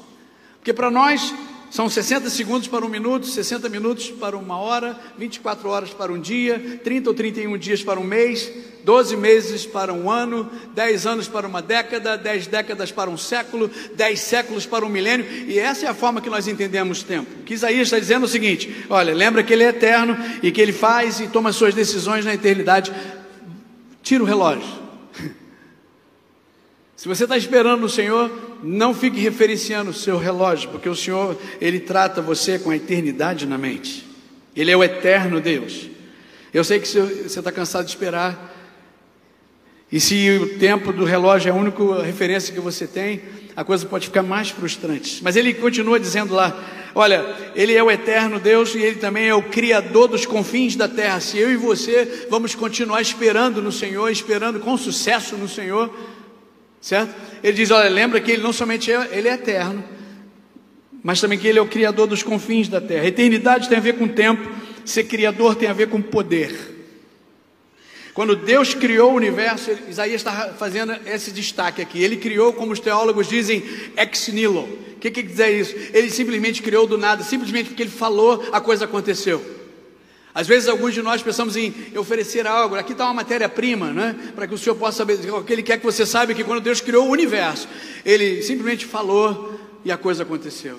Porque 0.59 0.73
para 0.73 0.91
nós, 0.91 1.35
são 1.77 1.91
60 1.91 2.31
segundos 2.31 2.67
para 2.67 2.87
um 2.87 2.89
minuto, 2.89 3.27
60 3.27 3.69
minutos 3.69 4.11
para 4.11 4.35
uma 4.35 4.59
hora, 4.59 4.99
24 5.19 5.69
horas 5.69 5.91
para 5.91 6.11
um 6.11 6.19
dia, 6.19 6.81
30 6.83 7.11
ou 7.11 7.15
31 7.15 7.59
dias 7.59 7.83
para 7.83 8.01
um 8.01 8.03
mês, 8.03 8.51
12 8.83 9.15
meses 9.15 9.67
para 9.67 9.93
um 9.93 10.11
ano, 10.11 10.51
10 10.75 11.07
anos 11.07 11.29
para 11.29 11.47
uma 11.47 11.61
década, 11.61 12.17
10 12.17 12.47
décadas 12.47 12.91
para 12.91 13.11
um 13.11 13.19
século, 13.19 13.71
10 13.95 14.19
séculos 14.19 14.65
para 14.65 14.87
um 14.87 14.89
milênio, 14.89 15.27
e 15.47 15.59
essa 15.59 15.85
é 15.85 15.89
a 15.91 15.93
forma 15.93 16.23
que 16.23 16.31
nós 16.31 16.49
entendemos 16.49 17.03
tempo. 17.03 17.31
O 17.41 17.43
que 17.43 17.53
Isaías 17.53 17.89
está 17.89 17.99
dizendo 17.99 18.23
é 18.23 18.25
o 18.25 18.31
seguinte: 18.31 18.87
olha, 18.89 19.13
lembra 19.13 19.43
que 19.43 19.53
ele 19.53 19.65
é 19.65 19.69
eterno 19.69 20.17
e 20.43 20.51
que 20.51 20.63
ele 20.63 20.73
faz 20.73 21.21
e 21.21 21.29
toma 21.29 21.53
suas 21.53 21.75
decisões 21.75 22.25
na 22.25 22.33
eternidade. 22.33 22.91
Tira 24.03 24.25
o 24.25 24.27
relógio. 24.27 24.86
Se 26.97 27.07
você 27.07 27.25
está 27.25 27.37
esperando 27.37 27.81
no 27.81 27.89
Senhor, 27.89 28.31
não 28.63 28.95
fique 28.95 29.21
referenciando 29.21 29.91
o 29.91 29.95
seu 29.95 30.17
relógio, 30.17 30.71
porque 30.71 30.89
o 30.89 30.97
Senhor, 30.97 31.39
Ele 31.61 31.79
trata 31.79 32.23
você 32.23 32.59
com 32.59 32.71
a 32.71 32.77
eternidade 32.77 33.47
na 33.47 33.59
mente. 33.59 34.07
Ele 34.57 34.71
é 34.71 34.77
o 34.77 34.83
eterno 34.83 35.41
Deus. 35.41 35.91
Eu 36.55 36.65
sei 36.65 36.81
que 36.81 36.89
você 36.89 37.39
está 37.39 37.53
cansado 37.53 37.85
de 37.85 37.91
esperar, 37.91 38.55
e 39.91 40.01
se 40.01 40.31
o 40.39 40.59
tempo 40.59 40.93
do 40.93 41.05
relógio 41.05 41.49
é 41.49 41.53
a 41.53 41.55
única 41.55 42.03
referência 42.03 42.53
que 42.53 42.61
você 42.61 42.87
tem, 42.87 43.23
a 43.55 43.63
coisa 43.63 43.87
pode 43.87 44.07
ficar 44.07 44.23
mais 44.23 44.51
frustrante. 44.51 45.23
Mas 45.23 45.37
ele 45.37 45.55
continua 45.55 46.01
dizendo 46.01 46.35
lá: 46.35 46.59
olha, 46.95 47.25
ele 47.55 47.73
é 47.73 47.83
o 47.83 47.91
eterno 47.91 48.41
Deus 48.41 48.75
e 48.75 48.79
ele 48.79 48.97
também 48.97 49.29
é 49.29 49.35
o 49.35 49.43
criador 49.43 50.09
dos 50.09 50.27
confins 50.27 50.75
da 50.75 50.89
terra. 50.89 51.21
Se 51.21 51.39
eu 51.39 51.53
e 51.53 51.57
você 51.57 52.27
vamos 52.29 52.55
continuar 52.55 53.01
esperando 53.01 53.63
no 53.63 53.71
Senhor, 53.71 54.11
esperando 54.11 54.59
com 54.59 54.77
sucesso 54.77 55.37
no 55.37 55.49
Senhor, 55.49 55.95
certo? 56.87 57.13
Ele 57.43 57.57
diz: 57.57 57.73
olha, 57.73 57.91
lembra 57.91 58.21
que 58.21 58.31
ele 58.31 58.43
não 58.43 58.53
somente 58.53 58.93
é, 58.93 59.09
ele 59.11 59.27
é 59.27 59.33
eterno, 59.33 59.83
mas 61.03 61.21
também 61.21 61.37
que 61.37 61.49
ele 61.49 61.59
é 61.59 61.63
o 61.63 61.67
criador 61.67 62.07
dos 62.07 62.23
confins 62.23 62.69
da 62.69 62.81
terra. 62.81 63.07
Eternidade 63.07 63.69
tem 63.69 63.77
a 63.77 63.81
ver 63.81 63.95
com 63.95 64.07
tempo, 64.07 64.49
ser 64.85 65.05
criador 65.05 65.57
tem 65.57 65.69
a 65.69 65.73
ver 65.73 65.89
com 65.89 66.01
poder. 66.01 66.75
Quando 68.15 68.37
Deus 68.37 68.73
criou 68.73 69.13
o 69.13 69.17
universo, 69.17 69.73
Isaías 69.91 70.21
está 70.21 70.55
fazendo 70.57 70.97
esse 71.05 71.33
destaque 71.33 71.83
aqui. 71.83 72.03
Ele 72.03 72.17
criou, 72.17 72.53
como 72.53 72.73
os 72.73 72.81
teólogos 72.81 73.29
dizem, 73.29 73.63
ex 73.97 74.29
nihilo. 74.29 74.63
O 74.63 74.99
que, 74.99 75.11
que 75.11 75.23
quer 75.23 75.29
dizer 75.29 75.61
isso? 75.61 75.75
Ele 75.93 76.09
simplesmente 76.09 76.63
criou 76.63 76.87
do 76.87 76.97
nada, 76.97 77.23
simplesmente 77.23 77.69
porque 77.69 77.83
ele 77.83 77.91
falou, 77.91 78.49
a 78.53 78.61
coisa 78.61 78.87
aconteceu. 78.87 79.56
Às 80.37 80.47
vezes 80.47 80.69
alguns 80.69 80.93
de 80.93 81.01
nós 81.01 81.23
pensamos 81.23 81.57
em 81.57 81.73
oferecer 81.97 82.47
algo, 82.47 82.75
aqui 82.75 82.93
está 82.93 83.07
uma 83.07 83.15
matéria-prima, 83.15 83.91
né? 83.91 84.15
para 84.35 84.47
que 84.47 84.53
o 84.53 84.59
Senhor 84.59 84.77
possa 84.77 84.99
saber, 84.99 85.17
que 85.47 85.51
Ele 85.51 85.63
quer 85.63 85.79
que 85.79 85.85
você 85.87 86.05
saiba 86.05 86.35
que 86.35 86.45
quando 86.45 86.61
Deus 86.61 86.79
criou 86.79 87.09
o 87.09 87.11
universo, 87.11 87.67
Ele 88.05 88.43
simplesmente 88.43 88.85
falou 88.85 89.59
e 89.83 89.91
a 89.91 89.97
coisa 89.97 90.25
aconteceu. 90.25 90.79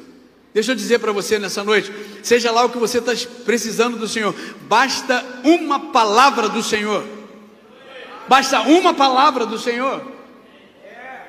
Deixa 0.53 0.73
eu 0.73 0.75
dizer 0.75 0.99
para 0.99 1.11
você 1.11 1.39
nessa 1.39 1.63
noite, 1.63 1.91
seja 2.21 2.51
lá 2.51 2.65
o 2.65 2.69
que 2.69 2.77
você 2.77 2.99
está 2.99 3.13
precisando 3.45 3.97
do 3.97 4.07
Senhor, 4.07 4.35
basta 4.67 5.25
uma 5.43 5.91
palavra 5.91 6.47
do 6.49 6.61
Senhor, 6.61 7.03
basta 8.27 8.61
uma 8.61 8.93
palavra 8.93 9.43
do 9.43 9.57
Senhor, 9.57 10.03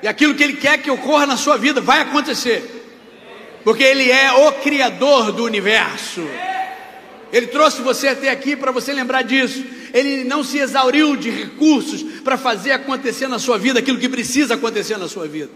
e 0.02 0.06
aquilo 0.06 0.35
que 0.35 0.44
Ele 0.44 0.56
quer 0.58 0.76
que 0.76 0.90
ocorra 0.90 1.25
na 1.25 1.38
sua 1.38 1.56
vida 1.56 1.80
vai 1.80 2.02
acontecer, 2.02 2.62
porque 3.64 3.82
Ele 3.82 4.11
é 4.11 4.30
o 4.32 4.52
Criador 4.52 5.32
do 5.32 5.44
universo. 5.44 6.20
Ele 7.32 7.47
trouxe 7.49 7.82
você 7.82 8.08
até 8.08 8.30
aqui 8.30 8.56
para 8.56 8.73
você 8.73 8.92
lembrar 8.92 9.23
disso. 9.23 9.64
Ele 9.92 10.25
não 10.25 10.42
se 10.42 10.58
exauriu 10.58 11.16
de 11.16 11.30
recursos 11.30 12.02
para 12.23 12.37
fazer 12.37 12.73
acontecer 12.73 13.28
na 13.28 13.38
sua 13.38 13.58
vida 13.58 13.78
aquilo 13.78 13.99
que 13.99 14.08
precisa 14.08 14.54
acontecer 14.54 14.97
na 14.97 15.08
sua 15.08 15.26
vida. 15.26 15.50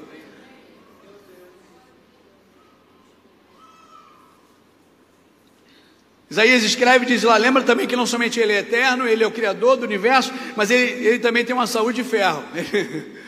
Isaías 6.30 6.62
escreve 6.62 7.04
e 7.04 7.08
diz 7.08 7.22
lá: 7.22 7.36
lembra 7.36 7.62
também 7.62 7.86
que 7.86 7.94
não 7.94 8.06
somente 8.06 8.40
Ele 8.40 8.52
é 8.52 8.58
eterno, 8.60 9.06
Ele 9.06 9.22
é 9.22 9.26
o 9.26 9.30
Criador 9.30 9.76
do 9.76 9.84
universo, 9.84 10.32
mas 10.56 10.70
Ele, 10.70 11.06
ele 11.06 11.18
também 11.18 11.44
tem 11.44 11.54
uma 11.54 11.66
saúde 11.66 12.02
de 12.02 12.08
ferro. 12.08 12.42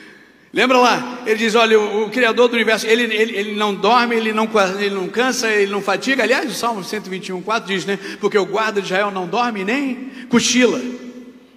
Lembra 0.55 0.79
lá? 0.79 1.23
Ele 1.27 1.35
diz: 1.35 1.57
olha, 1.57 1.79
o, 1.79 2.05
o, 2.05 2.11
Criador 2.11 2.49
do 2.49 2.55
universo, 2.55 2.87
ele, 2.87 3.03
ele, 3.13 3.37
ele 3.37 3.57
não 3.57 3.75
dorme, 3.75 4.15
ele 4.15 4.33
não, 4.33 4.49
ele 4.79 4.95
não 4.95 5.09
cansa, 5.09 5.51
ele 5.51 5.73
não 5.73 5.83
fatiga. 5.83 6.23
Aliás, 6.23 6.49
o 6.49 6.55
Salmo 6.55 6.85
121, 6.85 7.43
4 7.43 7.75
diz, 7.75 7.85
né? 7.85 7.99
Porque 8.21 8.39
o 8.39 8.47
guarda 8.47 8.81
de 8.81 8.87
Israel 8.87 9.11
não 9.11 9.27
dorme 9.27 9.65
nem 9.65 10.13
cochila. 10.29 10.81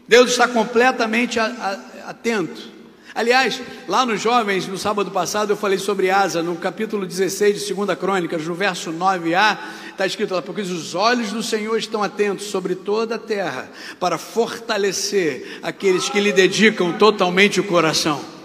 Deus 0.07 0.31
está 0.31 0.47
completamente 0.47 1.39
a, 1.39 1.45
a, 1.45 2.09
atento. 2.09 2.75
Aliás, 3.13 3.61
lá 3.87 4.03
nos 4.03 4.19
jovens, 4.19 4.67
no 4.67 4.79
sábado 4.79 5.11
passado, 5.11 5.51
eu 5.51 5.57
falei 5.57 5.77
sobre 5.77 6.09
Asa, 6.09 6.41
no 6.41 6.55
capítulo 6.55 7.05
16 7.05 7.65
de 7.65 7.73
2 7.73 7.97
Crônicas, 7.99 8.45
no 8.47 8.55
verso 8.55 8.91
9a, 8.91 9.57
está 9.91 10.07
escrito 10.07 10.33
lá, 10.33 10.41
porque 10.41 10.61
os 10.61 10.95
olhos 10.95 11.31
do 11.31 11.41
Senhor 11.43 11.77
estão 11.77 12.01
atentos 12.01 12.47
sobre 12.47 12.73
toda 12.75 13.15
a 13.15 13.19
terra, 13.19 13.69
para 13.99 14.17
fortalecer 14.17 15.59
aqueles 15.61 16.09
que 16.09 16.19
lhe 16.19 16.31
dedicam 16.31 16.93
totalmente 16.93 17.59
o 17.59 17.63
coração. 17.63 18.36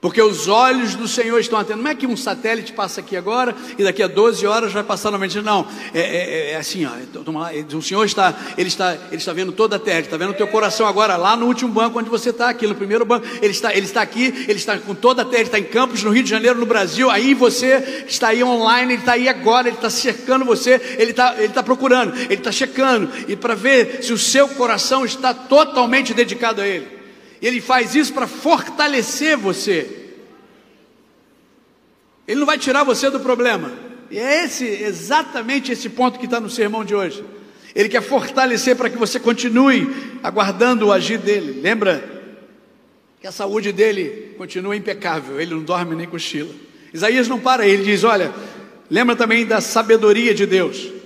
Porque 0.00 0.22
os 0.22 0.48
olhos 0.48 0.94
do 0.94 1.06
Senhor 1.06 1.38
estão 1.38 1.58
atentos. 1.58 1.82
Não 1.82 1.90
é 1.90 1.94
que 1.94 2.06
um 2.06 2.16
satélite 2.16 2.72
passa 2.72 3.02
aqui 3.02 3.18
agora 3.18 3.54
e 3.76 3.84
daqui 3.84 4.02
a 4.02 4.08
12 4.08 4.46
horas 4.46 4.72
vai 4.72 4.82
passar 4.82 5.10
novamente. 5.10 5.38
Não, 5.42 5.66
é, 5.92 6.00
é, 6.00 6.50
é 6.52 6.56
assim, 6.56 6.86
ó, 6.86 7.76
o 7.76 7.82
Senhor 7.82 8.02
está 8.06 8.34
ele, 8.56 8.68
está, 8.68 8.94
ele 8.94 9.16
está 9.16 9.34
vendo 9.34 9.52
toda 9.52 9.76
a 9.76 9.78
terra, 9.78 10.00
está 10.00 10.16
vendo 10.16 10.30
o 10.30 10.34
teu 10.34 10.48
coração 10.48 10.86
agora, 10.86 11.18
lá 11.18 11.36
no 11.36 11.44
último 11.44 11.70
banco 11.70 11.98
onde 11.98 12.08
você 12.08 12.30
está, 12.30 12.48
aqui 12.48 12.66
no 12.66 12.74
primeiro 12.74 13.04
banco. 13.04 13.26
Ele 13.42 13.52
está, 13.52 13.74
ele 13.74 13.84
está 13.84 14.00
aqui, 14.00 14.46
ele 14.48 14.58
está 14.58 14.78
com 14.78 14.94
toda 14.94 15.20
a 15.20 15.24
terra, 15.24 15.42
ele 15.42 15.48
está 15.48 15.58
em 15.58 15.64
Campos, 15.64 16.02
no 16.02 16.10
Rio 16.10 16.22
de 16.22 16.30
Janeiro, 16.30 16.58
no 16.58 16.66
Brasil. 16.66 17.10
Aí 17.10 17.34
você 17.34 18.04
está 18.08 18.28
aí 18.28 18.42
online, 18.42 18.94
ele 18.94 19.02
está 19.02 19.12
aí 19.12 19.28
agora, 19.28 19.68
ele 19.68 19.76
está 19.76 19.90
cercando 19.90 20.46
você, 20.46 20.80
ele 20.98 21.10
está, 21.10 21.34
ele 21.36 21.46
está 21.46 21.62
procurando, 21.62 22.16
ele 22.16 22.34
está 22.36 22.50
checando, 22.50 23.10
e 23.28 23.36
para 23.36 23.54
ver 23.54 24.02
se 24.02 24.14
o 24.14 24.18
seu 24.18 24.48
coração 24.48 25.04
está 25.04 25.34
totalmente 25.34 26.14
dedicado 26.14 26.62
a 26.62 26.66
Ele. 26.66 26.99
Ele 27.40 27.60
faz 27.60 27.94
isso 27.94 28.12
para 28.12 28.26
fortalecer 28.26 29.36
você. 29.36 30.14
Ele 32.28 32.40
não 32.40 32.46
vai 32.46 32.58
tirar 32.58 32.84
você 32.84 33.10
do 33.10 33.20
problema. 33.20 33.72
E 34.10 34.18
é 34.18 34.44
esse, 34.44 34.64
exatamente 34.64 35.72
esse 35.72 35.88
ponto 35.88 36.18
que 36.18 36.26
está 36.26 36.40
no 36.40 36.50
sermão 36.50 36.84
de 36.84 36.94
hoje. 36.94 37.24
Ele 37.74 37.88
quer 37.88 38.02
fortalecer 38.02 38.76
para 38.76 38.90
que 38.90 38.98
você 38.98 39.18
continue 39.18 40.18
aguardando 40.22 40.86
o 40.86 40.92
agir 40.92 41.18
dele. 41.18 41.60
Lembra 41.60 42.20
que 43.20 43.26
a 43.26 43.32
saúde 43.32 43.72
dele 43.72 44.34
continua 44.36 44.76
impecável, 44.76 45.40
ele 45.40 45.54
não 45.54 45.62
dorme 45.62 45.94
nem 45.94 46.06
cochila. 46.06 46.50
Isaías 46.92 47.28
não 47.28 47.38
para, 47.38 47.66
ele 47.66 47.84
diz: 47.84 48.02
Olha, 48.02 48.32
lembra 48.90 49.14
também 49.14 49.46
da 49.46 49.60
sabedoria 49.60 50.34
de 50.34 50.46
Deus. 50.46 50.99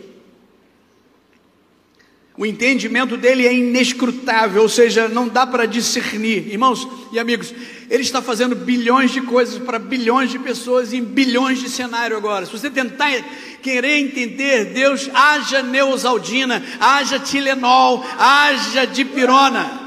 O 2.37 2.45
entendimento 2.45 3.17
dele 3.17 3.47
é 3.47 3.55
inescrutável, 3.55 4.63
ou 4.63 4.69
seja, 4.69 5.09
não 5.09 5.29
dá 5.29 5.47
para 5.47 5.67
discernir. 5.67 6.49
Irmãos 6.51 6.87
e 7.13 7.19
amigos, 7.19 7.55
ele 7.89 8.03
está 8.03 8.21
fazendo 8.21 8.57
bilhões 8.57 9.13
de 9.13 9.21
coisas 9.21 9.63
para 9.63 9.79
bilhões 9.79 10.31
de 10.33 10.41
pessoas 10.41 10.93
em 10.93 11.01
bilhões 11.01 11.61
de 11.61 11.69
cenários 11.69 12.19
agora. 12.19 12.45
Se 12.45 12.51
você 12.51 12.69
tentar 12.69 13.13
querer 13.63 13.99
entender 13.99 14.65
Deus, 14.65 15.09
haja 15.15 15.63
Neusaldina, 15.63 16.61
haja 16.81 17.21
Tilenol, 17.21 18.05
haja 18.19 18.85
Dipirona. 18.85 19.81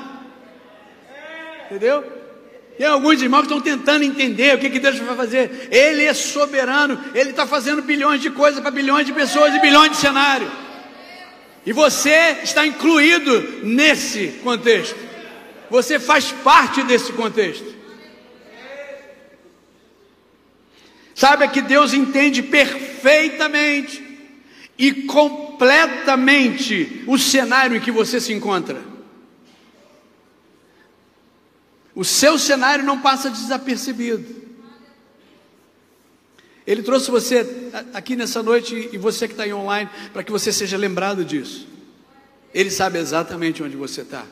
Entendeu? 1.65 2.01
Tem 2.77 2.87
alguns 2.87 3.21
irmãos 3.21 3.41
que 3.41 3.53
estão 3.53 3.59
tentando 3.59 4.05
entender 4.05 4.55
o 4.55 4.57
que, 4.57 4.69
que 4.69 4.79
Deus 4.79 4.97
vai 4.99 5.17
fazer. 5.17 5.67
Ele 5.69 6.05
é 6.05 6.13
soberano, 6.13 6.97
ele 7.13 7.31
está 7.31 7.45
fazendo 7.45 7.81
bilhões 7.81 8.21
de 8.21 8.29
coisas 8.29 8.61
para 8.61 8.71
bilhões 8.71 9.05
de 9.05 9.11
pessoas 9.11 9.53
e 9.53 9.59
bilhões 9.59 9.91
de 9.91 9.97
cenários. 9.97 10.66
E 11.67 11.73
você 11.73 12.39
está 12.43 12.65
incluído 12.65 13.65
nesse 13.65 14.39
contexto. 14.41 14.95
Você 15.69 15.99
faz 15.99 16.31
parte 16.31 16.81
desse 16.83 17.11
contexto. 17.11 17.75
Saiba 21.13 21.45
que 21.49 21.61
Deus 21.61 21.91
entende 21.91 22.41
perfeitamente 22.41 24.01
e 24.77 25.03
completamente 25.03 27.03
o 27.05 27.17
cenário 27.17 27.75
em 27.75 27.81
que 27.81 27.91
você 27.91 28.21
se 28.21 28.31
encontra. 28.31 28.81
O 31.93 32.05
seu 32.05 32.39
cenário 32.39 32.85
não 32.85 33.01
passa 33.01 33.29
desapercebido. 33.29 34.36
Ele 36.67 36.83
trouxe 36.83 37.09
você 37.09 37.71
aqui 37.93 38.17
nessa 38.17 38.43
noite 38.43 38.89
e 38.91 38.97
você 38.97 39.25
que 39.25 39.33
está 39.33 39.43
aí 39.43 39.53
online 39.53 39.89
para 40.11 40.21
que 40.21 40.31
você 40.31 40.51
seja 40.51 40.75
lembrado 40.75 41.23
disso. 41.23 41.65
Ele 42.53 42.69
sabe 42.69 42.99
exatamente 42.99 43.63
onde 43.63 43.77
você 43.77 44.01
está. 44.01 44.25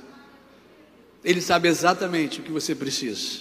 Ele 1.23 1.41
sabe 1.41 1.69
exatamente 1.69 2.41
o 2.41 2.43
que 2.43 2.51
você 2.51 2.75
precisa. 2.75 3.39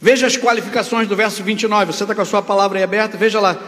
Veja 0.00 0.28
as 0.28 0.36
qualificações 0.36 1.08
do 1.08 1.16
verso 1.16 1.42
29. 1.42 1.92
Você 1.92 2.04
está 2.04 2.14
com 2.14 2.22
a 2.22 2.24
sua 2.24 2.40
palavra 2.40 2.78
aí 2.78 2.84
aberta? 2.84 3.16
Veja 3.16 3.40
lá. 3.40 3.60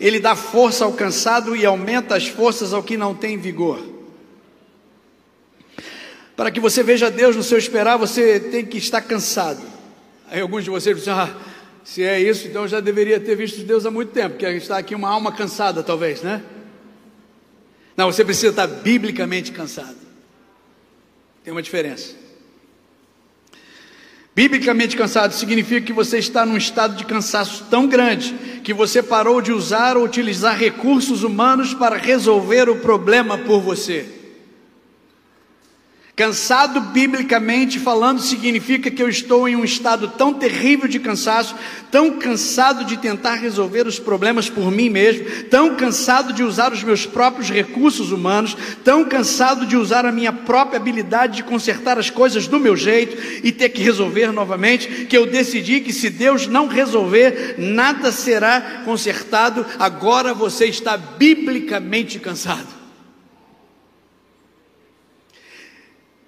Ele 0.00 0.18
dá 0.18 0.34
força 0.34 0.86
ao 0.86 0.92
cansado 0.94 1.54
e 1.54 1.66
aumenta 1.66 2.16
as 2.16 2.28
forças 2.28 2.72
ao 2.72 2.82
que 2.82 2.96
não 2.96 3.14
tem 3.14 3.36
vigor. 3.36 3.84
Para 6.34 6.50
que 6.50 6.60
você 6.60 6.82
veja 6.82 7.10
Deus 7.10 7.36
no 7.36 7.42
seu 7.42 7.58
esperar, 7.58 7.98
você 7.98 8.40
tem 8.40 8.64
que 8.64 8.78
estar 8.78 9.02
cansado. 9.02 9.60
Aí 10.30 10.40
alguns 10.40 10.64
de 10.64 10.70
vocês 10.70 10.96
dizem, 10.96 11.12
ah, 11.12 11.34
se 11.88 12.02
é 12.02 12.20
isso, 12.20 12.46
então 12.46 12.64
eu 12.64 12.68
já 12.68 12.80
deveria 12.80 13.18
ter 13.18 13.34
visto 13.34 13.62
Deus 13.62 13.86
há 13.86 13.90
muito 13.90 14.12
tempo, 14.12 14.34
porque 14.34 14.44
está 14.44 14.76
aqui 14.76 14.94
uma 14.94 15.08
alma 15.08 15.32
cansada, 15.32 15.82
talvez, 15.82 16.20
né? 16.20 16.42
Não, 17.96 18.12
você 18.12 18.22
precisa 18.22 18.48
estar 18.48 18.66
biblicamente 18.66 19.52
cansado. 19.52 19.96
Tem 21.42 21.50
uma 21.50 21.62
diferença. 21.62 22.14
Biblicamente 24.36 24.98
cansado 24.98 25.32
significa 25.32 25.80
que 25.80 25.92
você 25.94 26.18
está 26.18 26.44
num 26.44 26.58
estado 26.58 26.94
de 26.94 27.06
cansaço 27.06 27.64
tão 27.70 27.86
grande 27.86 28.34
que 28.62 28.74
você 28.74 29.02
parou 29.02 29.40
de 29.40 29.50
usar 29.50 29.96
ou 29.96 30.04
utilizar 30.04 30.58
recursos 30.58 31.22
humanos 31.22 31.72
para 31.72 31.96
resolver 31.96 32.68
o 32.68 32.80
problema 32.80 33.38
por 33.38 33.62
você. 33.62 34.06
Cansado 36.18 36.80
biblicamente 36.80 37.78
falando 37.78 38.20
significa 38.20 38.90
que 38.90 39.00
eu 39.00 39.08
estou 39.08 39.48
em 39.48 39.54
um 39.54 39.62
estado 39.62 40.08
tão 40.08 40.34
terrível 40.34 40.88
de 40.88 40.98
cansaço, 40.98 41.54
tão 41.92 42.18
cansado 42.18 42.84
de 42.84 42.96
tentar 42.96 43.36
resolver 43.36 43.86
os 43.86 44.00
problemas 44.00 44.50
por 44.50 44.68
mim 44.68 44.90
mesmo, 44.90 45.44
tão 45.44 45.76
cansado 45.76 46.32
de 46.32 46.42
usar 46.42 46.72
os 46.72 46.82
meus 46.82 47.06
próprios 47.06 47.48
recursos 47.50 48.10
humanos, 48.10 48.56
tão 48.82 49.04
cansado 49.04 49.64
de 49.64 49.76
usar 49.76 50.04
a 50.04 50.10
minha 50.10 50.32
própria 50.32 50.80
habilidade 50.80 51.36
de 51.36 51.44
consertar 51.44 52.00
as 52.00 52.10
coisas 52.10 52.48
do 52.48 52.58
meu 52.58 52.76
jeito 52.76 53.16
e 53.44 53.52
ter 53.52 53.68
que 53.68 53.80
resolver 53.80 54.32
novamente, 54.32 55.06
que 55.06 55.16
eu 55.16 55.24
decidi 55.24 55.80
que 55.80 55.92
se 55.92 56.10
Deus 56.10 56.48
não 56.48 56.66
resolver, 56.66 57.54
nada 57.58 58.10
será 58.10 58.82
consertado. 58.84 59.64
Agora 59.78 60.34
você 60.34 60.66
está 60.66 60.96
biblicamente 60.96 62.18
cansado. 62.18 62.77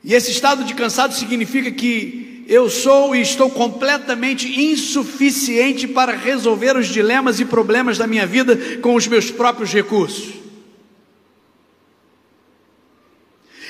E 0.03 0.15
esse 0.15 0.31
estado 0.31 0.65
de 0.65 0.75
cansado 0.75 1.15
significa 1.15 1.71
que 1.71 2.45
eu 2.49 2.69
sou 2.69 3.15
e 3.15 3.21
estou 3.21 3.49
completamente 3.51 4.61
insuficiente 4.61 5.87
para 5.87 6.13
resolver 6.13 6.77
os 6.77 6.89
dilemas 6.89 7.39
e 7.39 7.45
problemas 7.45 7.97
da 7.97 8.07
minha 8.07 8.27
vida 8.27 8.79
com 8.79 8.95
os 8.95 9.07
meus 9.07 9.31
próprios 9.31 9.73
recursos. 9.73 10.35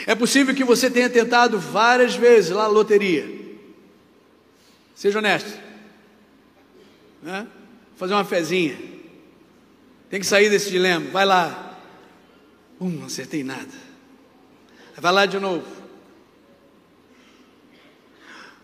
É 0.07 0.15
possível 0.15 0.55
que 0.55 0.65
você 0.65 0.91
tenha 0.91 1.11
tentado 1.11 1.59
várias 1.59 2.15
vezes 2.15 2.51
lá 2.51 2.65
a 2.65 2.69
loteria. 2.69 3.29
Seja 4.95 5.19
honesto. 5.19 5.59
Né? 7.23 7.47
Fazer 7.97 8.15
uma 8.15 8.25
fezinha. 8.25 8.79
Tem 10.09 10.21
que 10.21 10.27
sair 10.27 10.49
desse 10.49 10.71
dilema. 10.71 11.11
Vai 11.11 11.27
lá. 11.27 11.79
Hum, 12.81 12.89
não 12.89 13.07
acertei 13.07 13.45
nada. 13.45 13.69
Vai 14.97 15.13
lá 15.13 15.27
de 15.27 15.39
novo. 15.39 15.80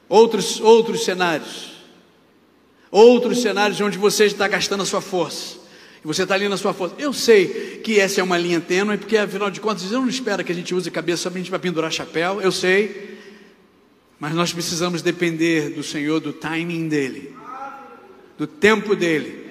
Outros, 0.08 0.60
outros 0.60 1.04
cenários. 1.04 1.72
Outros 2.90 3.42
cenários 3.42 3.80
onde 3.80 3.98
você 3.98 4.24
está 4.24 4.46
gastando 4.46 4.82
a 4.82 4.86
sua 4.86 5.00
força. 5.00 5.56
Você 6.04 6.22
está 6.22 6.36
ali 6.36 6.48
na 6.48 6.56
sua 6.56 6.72
força. 6.72 6.94
Eu 6.98 7.12
sei 7.12 7.80
que 7.82 7.98
essa 7.98 8.20
é 8.20 8.24
uma 8.24 8.38
linha 8.38 8.60
tênue, 8.60 8.96
porque 8.96 9.16
afinal 9.16 9.50
de 9.50 9.60
contas, 9.60 9.90
eu 9.90 10.00
não 10.00 10.08
espero 10.08 10.44
que 10.44 10.52
a 10.52 10.54
gente 10.54 10.72
use 10.72 10.88
a 10.88 10.92
cabeça 10.92 11.24
somente 11.24 11.50
para 11.50 11.58
pendurar 11.58 11.90
chapéu. 11.90 12.40
Eu 12.40 12.52
sei. 12.52 13.16
Mas 14.18 14.32
nós 14.32 14.52
precisamos 14.52 15.02
depender 15.02 15.70
do 15.70 15.82
Senhor, 15.82 16.20
do 16.20 16.32
timing 16.32 16.88
dEle, 16.88 17.34
do 18.38 18.46
tempo 18.46 18.96
dEle, 18.96 19.46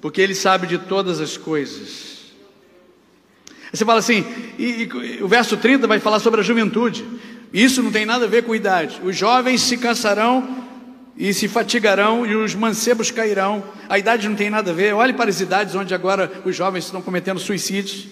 porque 0.00 0.20
Ele 0.20 0.34
sabe 0.34 0.66
de 0.68 0.78
todas 0.78 1.20
as 1.20 1.36
coisas. 1.36 2.20
Você 3.72 3.84
fala 3.84 3.98
assim, 3.98 4.24
e, 4.58 4.82
e, 4.82 5.22
o 5.22 5.28
verso 5.28 5.56
30 5.56 5.86
vai 5.86 5.98
falar 5.98 6.20
sobre 6.20 6.40
a 6.40 6.44
juventude. 6.44 7.04
Isso 7.52 7.82
não 7.82 7.90
tem 7.90 8.06
nada 8.06 8.26
a 8.26 8.28
ver 8.28 8.44
com 8.44 8.54
idade. 8.54 9.00
Os 9.02 9.16
jovens 9.16 9.62
se 9.62 9.76
cansarão 9.76 10.68
e 11.16 11.34
se 11.34 11.48
fatigarão, 11.48 12.24
e 12.24 12.34
os 12.34 12.54
mancebos 12.54 13.10
cairão. 13.10 13.62
A 13.88 13.98
idade 13.98 14.28
não 14.28 14.36
tem 14.36 14.48
nada 14.48 14.70
a 14.70 14.74
ver. 14.74 14.94
Olhe 14.94 15.12
para 15.12 15.28
as 15.28 15.40
idades 15.40 15.74
onde 15.74 15.94
agora 15.94 16.30
os 16.44 16.54
jovens 16.54 16.84
estão 16.84 17.02
cometendo 17.02 17.40
suicídios. 17.40 18.06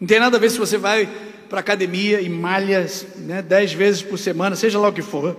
Não 0.00 0.06
tem 0.06 0.18
nada 0.18 0.36
a 0.36 0.40
ver 0.40 0.50
se 0.50 0.58
você 0.58 0.76
vai 0.76 1.08
para 1.48 1.58
a 1.58 1.60
academia 1.60 2.20
e 2.20 2.28
malha 2.28 2.86
né, 3.18 3.40
dez 3.40 3.72
vezes 3.72 4.02
por 4.02 4.18
semana, 4.18 4.56
seja 4.56 4.78
lá 4.78 4.88
o 4.88 4.92
que 4.92 5.02
for. 5.02 5.36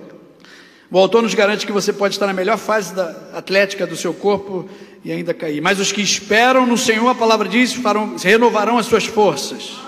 O 0.89 0.97
autor 0.97 1.23
nos 1.23 1.33
garante 1.33 1.65
que 1.65 1.71
você 1.71 1.91
pode 1.91 2.15
estar 2.15 2.27
na 2.27 2.33
melhor 2.33 2.57
fase 2.57 2.93
da 2.93 3.09
atlética 3.33 3.85
do 3.85 3.95
seu 3.95 4.13
corpo 4.13 4.69
e 5.03 5.11
ainda 5.11 5.33
cair. 5.33 5.59
Mas 5.59 5.79
os 5.79 5.91
que 5.91 6.01
esperam 6.01 6.65
no 6.65 6.77
Senhor, 6.77 7.09
a 7.09 7.15
palavra 7.15 7.49
diz, 7.49 7.73
farão, 7.73 8.15
renovarão 8.15 8.77
as 8.77 8.85
suas 8.85 9.05
forças 9.05 9.83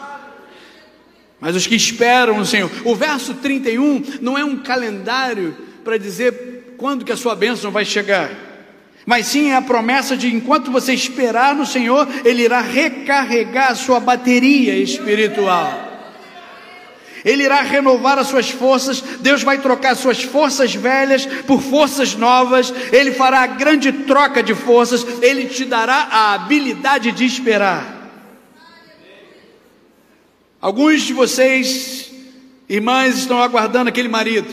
mas 1.39 1.55
os 1.55 1.67
que 1.67 1.75
esperam 1.75 2.37
no 2.37 2.45
Senhor. 2.45 2.71
O 2.83 2.95
verso 2.95 3.33
31 3.35 4.19
não 4.21 4.37
é 4.37 4.43
um 4.43 4.57
calendário 4.57 5.55
para 5.83 5.97
dizer 5.97 6.75
quando 6.77 7.05
que 7.05 7.11
a 7.11 7.17
sua 7.17 7.35
bênção 7.35 7.71
vai 7.71 7.85
chegar, 7.85 8.31
mas 9.05 9.27
sim 9.27 9.51
é 9.51 9.55
a 9.55 9.61
promessa 9.61 10.17
de 10.17 10.33
enquanto 10.33 10.71
você 10.71 10.93
esperar 10.93 11.53
no 11.53 11.65
Senhor, 11.65 12.07
Ele 12.23 12.43
irá 12.43 12.61
recarregar 12.61 13.71
a 13.71 13.75
sua 13.75 13.99
bateria 13.99 14.75
espiritual. 14.75 15.93
Ele 17.23 17.43
irá 17.43 17.61
renovar 17.61 18.19
as 18.19 18.27
suas 18.27 18.51
forças, 18.51 19.01
Deus 19.19 19.41
vai 19.41 19.57
trocar 19.57 19.95
suas 19.95 20.21
forças 20.21 20.75
velhas 20.75 21.25
por 21.25 21.59
forças 21.59 22.15
novas, 22.15 22.71
Ele 22.91 23.11
fará 23.11 23.39
a 23.39 23.47
grande 23.47 23.91
troca 23.91 24.43
de 24.43 24.53
forças, 24.53 25.05
Ele 25.23 25.45
te 25.45 25.65
dará 25.65 26.07
a 26.11 26.33
habilidade 26.33 27.11
de 27.11 27.25
esperar. 27.25 27.94
Alguns 30.65 31.03
de 31.03 31.13
vocês, 31.13 32.11
irmãs, 32.67 33.19
estão 33.19 33.39
aguardando 33.39 33.87
aquele 33.87 34.07
marido. 34.07 34.51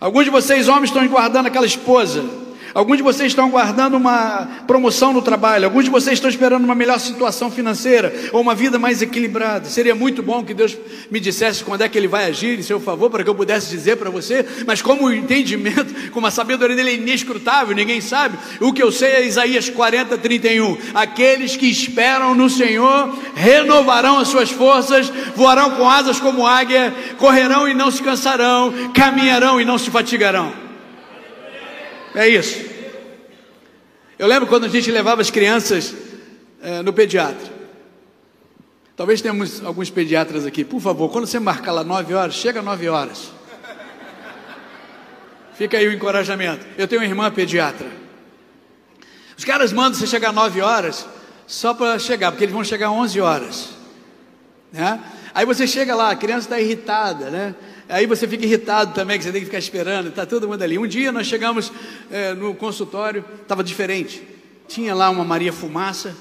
Alguns 0.00 0.24
de 0.24 0.30
vocês, 0.30 0.68
homens, 0.68 0.88
estão 0.88 1.02
aguardando 1.02 1.48
aquela 1.48 1.66
esposa. 1.66 2.24
Alguns 2.72 2.98
de 2.98 3.02
vocês 3.02 3.32
estão 3.32 3.46
aguardando 3.46 3.96
uma 3.96 4.48
promoção 4.66 5.12
no 5.12 5.20
trabalho, 5.20 5.64
alguns 5.64 5.84
de 5.84 5.90
vocês 5.90 6.14
estão 6.14 6.30
esperando 6.30 6.64
uma 6.64 6.74
melhor 6.74 7.00
situação 7.00 7.50
financeira 7.50 8.12
ou 8.32 8.40
uma 8.40 8.54
vida 8.54 8.78
mais 8.78 9.02
equilibrada. 9.02 9.68
Seria 9.68 9.94
muito 9.94 10.22
bom 10.22 10.44
que 10.44 10.54
Deus 10.54 10.76
me 11.10 11.18
dissesse 11.18 11.64
quando 11.64 11.82
é 11.82 11.88
que 11.88 11.98
Ele 11.98 12.06
vai 12.06 12.26
agir 12.26 12.58
em 12.58 12.62
seu 12.62 12.78
favor, 12.78 13.10
para 13.10 13.24
que 13.24 13.30
eu 13.30 13.34
pudesse 13.34 13.70
dizer 13.70 13.96
para 13.96 14.08
você, 14.08 14.46
mas 14.66 14.80
como 14.80 15.06
o 15.06 15.12
entendimento, 15.12 15.92
como 16.12 16.26
a 16.26 16.30
sabedoria 16.30 16.76
dele 16.76 16.90
é 16.90 16.94
inescrutável, 16.94 17.74
ninguém 17.74 18.00
sabe, 18.00 18.38
o 18.60 18.72
que 18.72 18.82
eu 18.82 18.92
sei 18.92 19.10
é 19.10 19.26
Isaías 19.26 19.68
40, 19.68 20.16
31. 20.18 20.78
Aqueles 20.94 21.56
que 21.56 21.66
esperam 21.66 22.34
no 22.34 22.48
Senhor 22.48 23.18
renovarão 23.34 24.18
as 24.18 24.28
suas 24.28 24.50
forças, 24.50 25.10
voarão 25.34 25.72
com 25.72 25.88
asas 25.88 26.20
como 26.20 26.46
águia, 26.46 26.94
correrão 27.18 27.68
e 27.68 27.74
não 27.74 27.90
se 27.90 28.02
cansarão, 28.02 28.72
caminharão 28.94 29.60
e 29.60 29.64
não 29.64 29.76
se 29.76 29.90
fatigarão. 29.90 30.69
É 32.14 32.28
isso. 32.28 32.64
Eu 34.18 34.26
lembro 34.26 34.46
quando 34.46 34.64
a 34.64 34.68
gente 34.68 34.90
levava 34.90 35.20
as 35.22 35.30
crianças 35.30 35.94
é, 36.60 36.82
no 36.82 36.92
pediatra. 36.92 37.60
Talvez 38.96 39.22
tenhamos 39.22 39.64
alguns 39.64 39.88
pediatras 39.88 40.44
aqui. 40.44 40.64
Por 40.64 40.80
favor, 40.80 41.10
quando 41.10 41.26
você 41.26 41.38
marcar 41.38 41.72
lá 41.72 41.82
9 41.82 42.12
horas, 42.12 42.34
chega 42.34 42.60
9 42.60 42.88
horas. 42.88 43.30
Fica 45.54 45.78
aí 45.78 45.86
o 45.86 45.92
encorajamento. 45.92 46.66
Eu 46.76 46.86
tenho 46.86 47.00
uma 47.00 47.06
irmã 47.06 47.30
pediatra. 47.30 47.86
Os 49.38 49.44
caras 49.44 49.72
mandam 49.72 49.98
você 49.98 50.06
chegar 50.06 50.32
9 50.32 50.60
horas 50.60 51.06
só 51.46 51.72
para 51.72 51.98
chegar, 51.98 52.30
porque 52.30 52.44
eles 52.44 52.52
vão 52.52 52.62
chegar 52.62 52.90
11 52.90 53.20
horas. 53.20 53.68
Né? 54.72 55.00
Aí 55.34 55.46
você 55.46 55.66
chega 55.66 55.94
lá, 55.94 56.10
a 56.10 56.16
criança 56.16 56.46
está 56.46 56.60
irritada, 56.60 57.30
né? 57.30 57.54
Aí 57.90 58.06
você 58.06 58.26
fica 58.28 58.44
irritado 58.44 58.94
também, 58.94 59.18
que 59.18 59.24
você 59.24 59.32
tem 59.32 59.40
que 59.40 59.46
ficar 59.46 59.58
esperando, 59.58 60.08
está 60.08 60.24
todo 60.24 60.48
mundo 60.48 60.62
ali. 60.62 60.78
Um 60.78 60.86
dia 60.86 61.10
nós 61.10 61.26
chegamos 61.26 61.72
é, 62.10 62.34
no 62.34 62.54
consultório, 62.54 63.24
estava 63.42 63.64
diferente. 63.64 64.22
Tinha 64.68 64.94
lá 64.94 65.10
uma 65.10 65.24
Maria 65.24 65.52
Fumaça, 65.52 66.16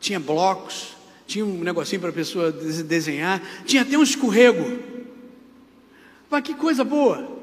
tinha 0.00 0.18
blocos, 0.18 0.96
tinha 1.26 1.44
um 1.44 1.62
negocinho 1.62 2.00
para 2.00 2.10
a 2.10 2.12
pessoa 2.12 2.50
desenhar, 2.50 3.42
tinha 3.66 3.82
até 3.82 3.96
um 3.96 4.02
escorrego. 4.02 4.78
Mas 6.30 6.42
que 6.42 6.54
coisa 6.54 6.82
boa! 6.82 7.34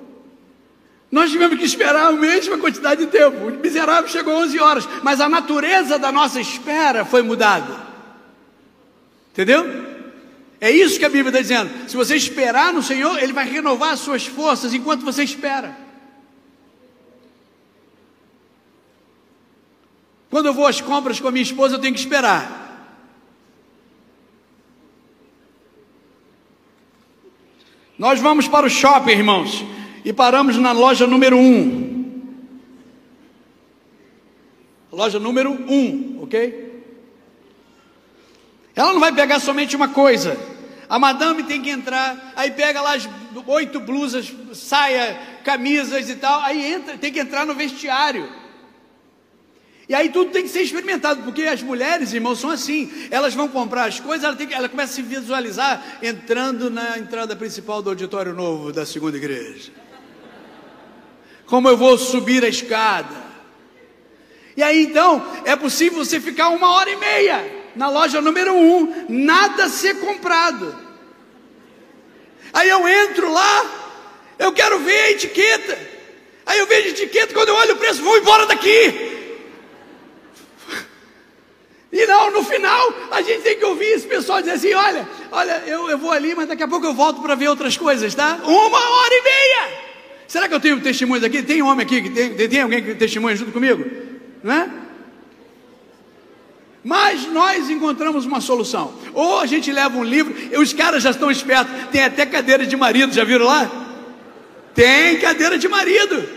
Nós 1.12 1.30
tivemos 1.30 1.58
que 1.60 1.66
esperar 1.66 2.08
a 2.08 2.12
mesma 2.12 2.58
quantidade 2.58 3.06
de 3.06 3.12
tempo. 3.12 3.48
O 3.48 3.52
miserável 3.52 4.10
chegou 4.10 4.34
11 4.34 4.60
horas, 4.60 4.90
mas 5.04 5.20
a 5.20 5.28
natureza 5.28 6.00
da 6.00 6.12
nossa 6.12 6.40
espera 6.40 7.04
foi 7.04 7.22
mudada. 7.22 7.76
Entendeu? 9.32 9.91
É 10.64 10.70
isso 10.70 11.00
que 11.00 11.06
a 11.06 11.10
Bíblia 11.10 11.30
está 11.30 11.42
dizendo. 11.42 11.90
Se 11.90 11.98
você 11.98 12.16
esperar 12.16 12.72
no 12.72 12.84
Senhor, 12.84 13.18
Ele 13.18 13.34
vai 13.34 13.50
renovar 13.50 13.94
as 13.94 14.00
suas 14.00 14.28
forças 14.28 14.76
enquanto 14.76 15.04
você 15.04 15.24
espera. 15.24 15.76
Quando 20.30 20.46
eu 20.46 20.54
vou 20.54 20.68
às 20.68 20.80
compras 20.80 21.20
com 21.20 21.28
a 21.28 21.32
minha 21.32 21.42
esposa, 21.42 21.76
eu 21.76 21.80
tenho 21.80 21.96
que 21.96 22.00
esperar. 22.00 22.60
Nós 27.98 28.20
vamos 28.20 28.48
para 28.48 28.68
o 28.68 28.70
shopping, 28.70 29.12
irmãos, 29.12 29.66
e 30.06 30.14
paramos 30.14 30.58
na 30.58 30.72
loja 30.72 31.08
número 31.08 31.38
1. 31.38 31.42
Um. 31.42 31.92
Loja 34.92 35.20
número 35.20 35.52
1, 35.52 35.74
um, 35.74 36.24
ok? 36.24 36.84
Ela 38.76 38.94
não 38.94 39.00
vai 39.00 39.12
pegar 39.12 39.40
somente 39.40 39.76
uma 39.76 39.88
coisa. 39.88 40.51
A 40.92 41.00
madame 41.00 41.44
tem 41.44 41.62
que 41.62 41.70
entrar, 41.70 42.34
aí 42.36 42.52
pega 42.52 42.82
lá 42.82 42.96
as 42.96 43.08
oito 43.48 43.80
blusas, 43.80 44.30
saia, 44.54 45.18
camisas 45.42 46.10
e 46.10 46.18
tal, 46.18 46.42
aí 46.42 46.70
entra, 46.70 46.98
tem 46.98 47.14
que 47.14 47.20
entrar 47.22 47.46
no 47.46 47.56
vestiário. 47.56 48.30
E 49.88 49.96
aí 49.96 50.10
tudo 50.10 50.32
tem 50.32 50.44
que 50.44 50.50
ser 50.50 50.64
experimentado, 50.64 51.24
porque 51.24 51.44
as 51.44 51.64
mulheres, 51.64 52.12
irmãos, 52.12 52.42
são 52.42 52.50
assim. 52.50 52.92
Elas 53.10 53.34
vão 53.34 53.48
comprar 53.48 53.86
as 53.86 54.02
coisas, 54.02 54.26
ela, 54.26 54.36
tem 54.36 54.52
ela 54.52 54.68
começa 54.68 54.92
a 54.92 54.96
se 54.96 55.02
visualizar 55.02 55.82
entrando 56.04 56.70
na 56.70 56.98
entrada 56.98 57.38
principal 57.38 57.82
do 57.82 57.92
auditório 57.92 58.34
novo 58.34 58.74
da 58.74 58.86
segunda 58.86 59.16
igreja. 59.16 59.72
Como 61.46 61.70
eu 61.70 61.78
vou 61.78 61.98
subir 61.98 62.44
a 62.44 62.50
escada. 62.50 63.16
E 64.58 64.62
aí 64.62 64.84
então, 64.84 65.26
é 65.46 65.56
possível 65.56 66.04
você 66.04 66.20
ficar 66.20 66.50
uma 66.50 66.70
hora 66.72 66.90
e 66.90 66.98
meia 66.98 67.62
na 67.76 67.90
loja 67.90 68.20
número 68.22 68.54
um, 68.54 69.06
nada 69.08 69.70
ser 69.70 70.00
comprado. 70.02 70.76
Aí 72.54 72.70
eu 72.70 72.88
entro 72.88 73.32
lá, 73.32 73.66
eu 74.38 74.52
quero 74.52 74.80
ver 74.80 75.00
a 75.00 75.12
etiqueta. 75.12 75.78
Aí 76.46 76.60
eu 76.60 76.68
vejo 76.68 76.88
a 76.88 76.92
etiqueta, 76.92 77.34
quando 77.34 77.50
eu 77.50 77.56
olho 77.56 77.74
o 77.74 77.78
preço, 77.78 78.02
vou 78.02 78.18
embora 78.18 78.46
daqui. 78.46 79.10
E 81.92 82.06
não, 82.06 82.32
no 82.32 82.44
final, 82.44 82.94
a 83.12 83.22
gente 83.22 83.42
tem 83.42 83.58
que 83.58 83.66
ouvir 83.66 83.88
esse 83.88 84.08
pessoal 84.08 84.40
dizer 84.40 84.54
assim: 84.54 84.74
olha, 84.74 85.08
olha, 85.32 85.64
eu, 85.68 85.90
eu 85.90 85.98
vou 85.98 86.12
ali, 86.12 86.34
mas 86.34 86.48
daqui 86.48 86.64
a 86.64 86.68
pouco 86.68 86.86
eu 86.86 86.94
volto 86.94 87.22
para 87.22 87.36
ver 87.36 87.50
outras 87.50 87.76
coisas, 87.76 88.16
tá? 88.16 88.40
Uma 88.44 88.80
hora 88.80 89.14
e 89.14 89.22
meia. 89.22 89.92
Será 90.28 90.48
que 90.48 90.54
eu 90.54 90.60
tenho 90.62 90.80
testemunhos 90.80 91.26
aqui? 91.26 91.44
Tem 91.44 91.62
homem 91.62 91.86
aqui 91.86 92.02
que 92.02 92.10
tem, 92.10 92.34
tem 92.34 92.62
alguém 92.62 92.82
que 92.82 92.96
testemunha 92.96 93.36
junto 93.36 93.52
comigo? 93.52 93.84
Não 94.42 94.54
é? 94.54 94.70
Mas 96.84 97.28
nós 97.28 97.70
encontramos 97.70 98.26
uma 98.26 98.42
solução. 98.42 98.94
Ou 99.14 99.40
a 99.40 99.46
gente 99.46 99.72
leva 99.72 99.96
um 99.98 100.04
livro, 100.04 100.34
e 100.52 100.58
os 100.58 100.74
caras 100.74 101.04
já 101.04 101.12
estão 101.12 101.30
espertos, 101.30 101.72
tem 101.92 102.04
até 102.04 102.26
cadeira 102.26 102.66
de 102.66 102.76
marido, 102.76 103.14
já 103.14 103.24
viram 103.24 103.46
lá? 103.46 103.70
Tem 104.74 105.20
cadeira 105.20 105.58
de 105.58 105.68
marido. 105.68 106.28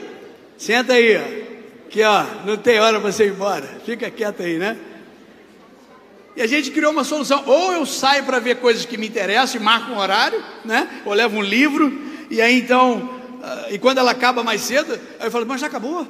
Senta 0.58 0.94
aí, 0.94 1.16
ó. 1.16 1.44
Aqui, 1.86 2.02
ó, 2.02 2.24
não 2.44 2.56
tem 2.56 2.80
hora 2.80 3.00
para 3.00 3.12
você 3.12 3.24
ir 3.24 3.30
embora. 3.30 3.80
Fica 3.86 4.10
quieto 4.10 4.42
aí, 4.42 4.58
né? 4.58 4.76
E 6.36 6.42
a 6.42 6.46
gente 6.46 6.70
criou 6.72 6.92
uma 6.92 7.04
solução. 7.04 7.42
Ou 7.46 7.72
eu 7.72 7.86
saio 7.86 8.24
para 8.24 8.38
ver 8.38 8.56
coisas 8.56 8.84
que 8.84 8.98
me 8.98 9.06
interessam 9.06 9.60
e 9.60 9.64
marco 9.64 9.92
um 9.92 9.98
horário, 9.98 10.42
né? 10.64 11.02
Ou 11.04 11.14
levo 11.14 11.38
um 11.38 11.42
livro, 11.42 11.96
e 12.28 12.42
aí 12.42 12.58
então, 12.58 12.98
uh, 12.98 13.72
e 13.72 13.78
quando 13.78 13.98
ela 13.98 14.10
acaba 14.10 14.42
mais 14.42 14.60
cedo, 14.60 14.92
aí 15.18 15.26
eu 15.26 15.30
falo, 15.30 15.46
mas 15.46 15.60
já 15.60 15.68
acabou. 15.68 16.06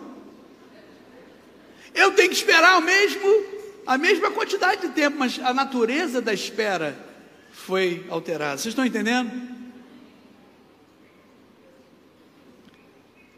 Eu 1.94 2.12
tenho 2.12 2.30
que 2.30 2.34
esperar 2.34 2.78
o 2.78 2.82
mesmo 2.82 3.53
a 3.86 3.98
mesma 3.98 4.30
quantidade 4.30 4.82
de 4.82 4.88
tempo, 4.88 5.18
mas 5.18 5.38
a 5.38 5.52
natureza 5.52 6.20
da 6.20 6.32
espera 6.32 6.98
foi 7.52 8.04
alterada. 8.08 8.58
Vocês 8.58 8.72
estão 8.72 8.84
entendendo? 8.84 9.30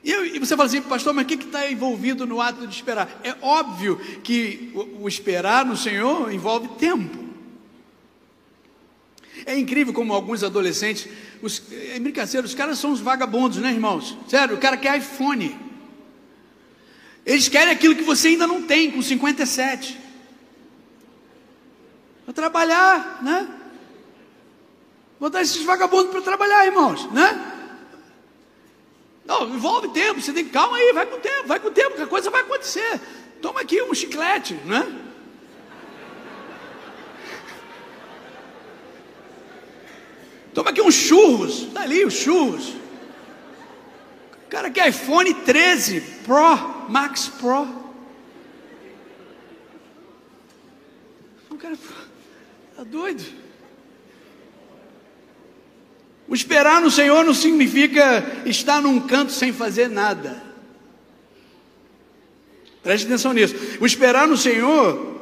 E, 0.04 0.10
eu, 0.10 0.24
e 0.24 0.38
você 0.38 0.56
fala 0.56 0.68
assim, 0.68 0.80
pastor, 0.82 1.12
mas 1.12 1.24
o 1.24 1.28
que 1.28 1.34
está 1.34 1.70
envolvido 1.70 2.26
no 2.26 2.40
ato 2.40 2.66
de 2.66 2.74
esperar? 2.74 3.20
É 3.24 3.34
óbvio 3.42 3.96
que 4.22 4.70
o, 4.74 5.02
o 5.02 5.08
esperar 5.08 5.64
no 5.64 5.76
Senhor 5.76 6.32
envolve 6.32 6.68
tempo. 6.78 7.26
É 9.44 9.58
incrível 9.58 9.92
como 9.92 10.14
alguns 10.14 10.44
adolescentes, 10.44 11.08
os, 11.42 11.62
é 11.72 11.98
brincadeira, 11.98 12.46
os 12.46 12.54
caras 12.54 12.78
são 12.78 12.92
os 12.92 13.00
vagabundos, 13.00 13.58
né, 13.58 13.70
irmãos? 13.70 14.16
Sério, 14.28 14.54
o 14.54 14.58
cara 14.58 14.76
quer 14.76 14.96
iPhone. 14.96 15.56
Eles 17.24 17.48
querem 17.48 17.72
aquilo 17.72 17.96
que 17.96 18.02
você 18.04 18.28
ainda 18.28 18.46
não 18.46 18.62
tem 18.62 18.92
com 18.92 19.02
57 19.02 20.05
para 22.26 22.34
trabalhar, 22.34 23.22
né? 23.22 23.48
Botar 25.18 25.42
esses 25.42 25.62
vagabundos 25.62 26.10
para 26.10 26.20
trabalhar, 26.20 26.66
irmãos, 26.66 27.10
né? 27.12 27.52
Não, 29.24 29.48
envolve 29.48 29.88
tempo, 29.88 30.20
você 30.20 30.32
tem 30.32 30.44
que, 30.44 30.50
calma 30.50 30.76
aí, 30.76 30.92
vai 30.92 31.06
com 31.06 31.16
o 31.16 31.20
tempo, 31.20 31.46
vai 31.46 31.60
com 31.60 31.68
o 31.68 31.70
tempo, 31.70 31.96
que 31.96 32.02
a 32.02 32.06
coisa 32.06 32.28
vai 32.28 32.42
acontecer. 32.42 33.00
Toma 33.40 33.60
aqui 33.60 33.80
um 33.80 33.94
chiclete, 33.94 34.54
né? 34.64 35.02
Toma 40.52 40.70
aqui 40.70 40.82
uns 40.82 40.94
churros, 40.94 41.66
tá 41.72 41.82
ali 41.82 42.04
os 42.04 42.14
churros. 42.14 42.70
O 44.46 44.48
cara 44.48 44.68
quer 44.70 44.88
iPhone 44.88 45.32
13 45.32 46.00
Pro, 46.24 46.88
Max 46.88 47.28
Pro. 47.28 47.85
O 51.56 51.58
cara 51.58 51.78
Está 52.70 52.84
doido? 52.84 53.24
O 56.28 56.34
esperar 56.34 56.82
no 56.82 56.90
Senhor 56.90 57.24
não 57.24 57.32
significa 57.32 58.42
estar 58.44 58.82
num 58.82 59.00
canto 59.00 59.32
sem 59.32 59.54
fazer 59.54 59.88
nada. 59.88 60.42
Preste 62.82 63.06
atenção 63.06 63.32
nisso. 63.32 63.54
O 63.80 63.86
esperar 63.86 64.28
no 64.28 64.36
Senhor 64.36 65.18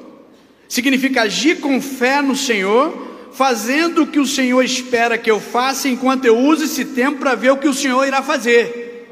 significa 0.69 1.23
agir 1.23 1.61
com 1.61 1.81
fé 1.81 2.21
no 2.21 2.35
Senhor, 2.35 3.31
fazendo 3.33 4.03
o 4.03 4.07
que 4.09 4.19
o 4.19 4.27
Senhor 4.27 4.65
espera 4.65 5.17
que 5.17 5.31
eu 5.31 5.39
faça, 5.39 5.89
enquanto 5.89 6.25
eu 6.25 6.37
uso 6.37 6.65
esse 6.65 6.85
tempo 6.85 7.21
para 7.21 7.37
ver 7.37 7.53
o 7.53 7.59
que 7.59 7.69
o 7.69 7.75
Senhor 7.75 8.05
irá 8.05 8.23
fazer. 8.25 9.09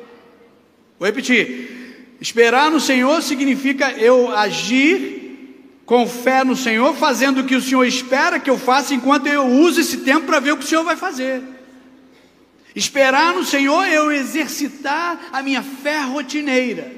Vou 0.99 1.07
repetir. 1.07 2.17
Esperar 2.21 2.69
no 2.69 2.81
Senhor 2.81 3.23
significa 3.23 3.93
eu 3.93 4.37
agir 4.37 5.12
com 5.85 6.07
fé 6.07 6.45
no 6.45 6.57
Senhor, 6.57 6.95
fazendo 6.95 7.41
o 7.41 7.45
que 7.45 7.57
o 7.57 7.61
Senhor 7.61 7.85
espera 7.85 8.39
que 8.39 8.49
eu 8.49 8.59
faça, 8.59 8.95
enquanto 8.95 9.27
eu 9.27 9.47
uso 9.47 9.81
esse 9.81 9.99
tempo 9.99 10.27
para 10.27 10.41
ver 10.41 10.53
o 10.53 10.57
que 10.57 10.65
o 10.65 10.69
Senhor 10.69 10.85
vai 10.85 10.97
fazer. 10.97 11.43
Esperar 12.75 13.35
no 13.35 13.45
Senhor 13.45 13.83
é 13.85 13.99
eu 13.99 14.11
exercitar 14.11 15.29
a 15.33 15.43
minha 15.43 15.63
fé 15.63 16.01
rotineira. 16.01 16.91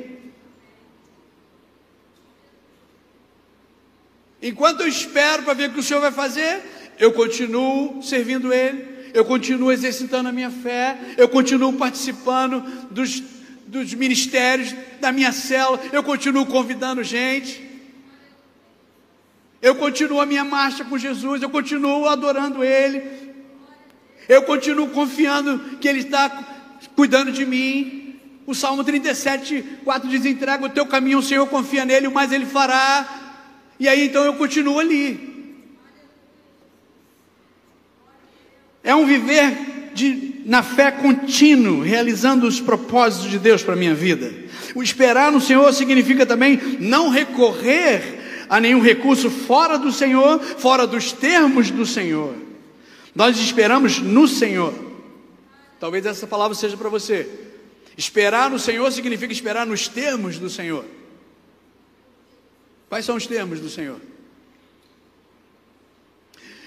Enquanto 4.41 4.83
eu 4.83 4.89
espero 4.89 5.43
para 5.43 5.55
ver 5.55 5.71
o 5.71 5.73
que 5.73 5.81
o 5.81 5.83
Senhor 5.83 6.01
vai 6.01 6.13
fazer, 6.13 6.63
eu 6.99 7.13
continuo 7.13 8.03
servindo 8.03 8.53
Ele, 8.53 8.87
eu 9.15 9.25
continuo 9.25 9.73
exercitando 9.73 10.29
a 10.29 10.33
minha 10.33 10.51
fé, 10.51 10.99
eu 11.17 11.29
continuo 11.29 11.73
participando 11.73 12.61
dos, 12.91 13.23
dos 13.67 13.95
ministérios 13.95 14.75
da 15.01 15.11
minha 15.11 15.33
célula, 15.33 15.81
eu 15.93 16.03
continuo 16.03 16.45
convidando 16.45 17.03
gente 17.03 17.74
eu 19.65 19.75
continuo 19.75 20.21
a 20.21 20.27
minha 20.27 20.45
marcha 20.45 20.85
com 20.85 20.99
Jesus, 20.99 21.41
eu 21.41 21.49
continuo 21.49 22.07
adorando 22.07 22.63
Ele, 22.63 23.03
eu 24.29 24.43
continuo 24.43 24.89
confiando 24.89 25.59
que 25.81 25.89
Ele 25.89 26.01
está 26.01 26.29
cuidando 26.95 27.33
de 27.33 27.47
mim. 27.47 28.21
O 28.47 28.55
Salmo 28.55 28.85
37, 28.85 29.65
4 29.83 30.07
diz: 30.07 30.27
entrega 30.27 30.67
o 30.67 30.69
teu 30.69 30.85
caminho, 30.85 31.17
o 31.17 31.23
Senhor 31.23 31.47
confia 31.47 31.83
nele, 31.87 32.07
o 32.07 32.13
mais 32.13 32.31
Ele 32.31 32.45
fará. 32.45 33.09
E 33.81 33.89
aí 33.89 34.05
então 34.05 34.23
eu 34.23 34.35
continuo 34.35 34.79
ali. 34.79 35.65
É 38.83 38.95
um 38.95 39.07
viver 39.07 39.93
de, 39.95 40.43
na 40.45 40.63
fé 40.63 40.91
contínuo, 40.91 41.81
realizando 41.81 42.47
os 42.47 42.61
propósitos 42.61 43.31
de 43.31 43.39
Deus 43.39 43.63
para 43.63 43.73
a 43.73 43.79
minha 43.79 43.95
vida. 43.95 44.31
O 44.75 44.83
esperar 44.83 45.33
no 45.33 45.41
Senhor 45.41 45.73
significa 45.73 46.27
também 46.27 46.61
não 46.79 47.09
recorrer 47.09 48.24
a 48.55 48.61
nenhum 48.61 48.81
recurso 48.81 49.29
fora 49.31 49.77
do 49.77 49.91
Senhor, 49.91 50.39
fora 50.39 50.87
dos 50.87 51.11
termos 51.11 51.73
do 51.73 51.85
Senhor. 51.85 52.37
Nós 53.13 53.37
esperamos 53.37 53.99
no 53.99 54.29
Senhor. 54.29 54.73
Talvez 55.81 56.07
essa 56.07 56.25
palavra 56.25 56.55
seja 56.55 56.77
para 56.77 56.89
você. 56.89 57.29
Esperar 57.99 58.49
no 58.49 58.59
Senhor 58.61 58.89
significa 58.93 59.33
esperar 59.33 59.67
nos 59.67 59.89
termos 59.89 60.39
do 60.39 60.49
Senhor. 60.49 60.85
Quais 62.89 63.05
são 63.05 63.17
os 63.17 63.27
termos 63.27 63.59
do 63.59 63.69
Senhor? 63.69 64.01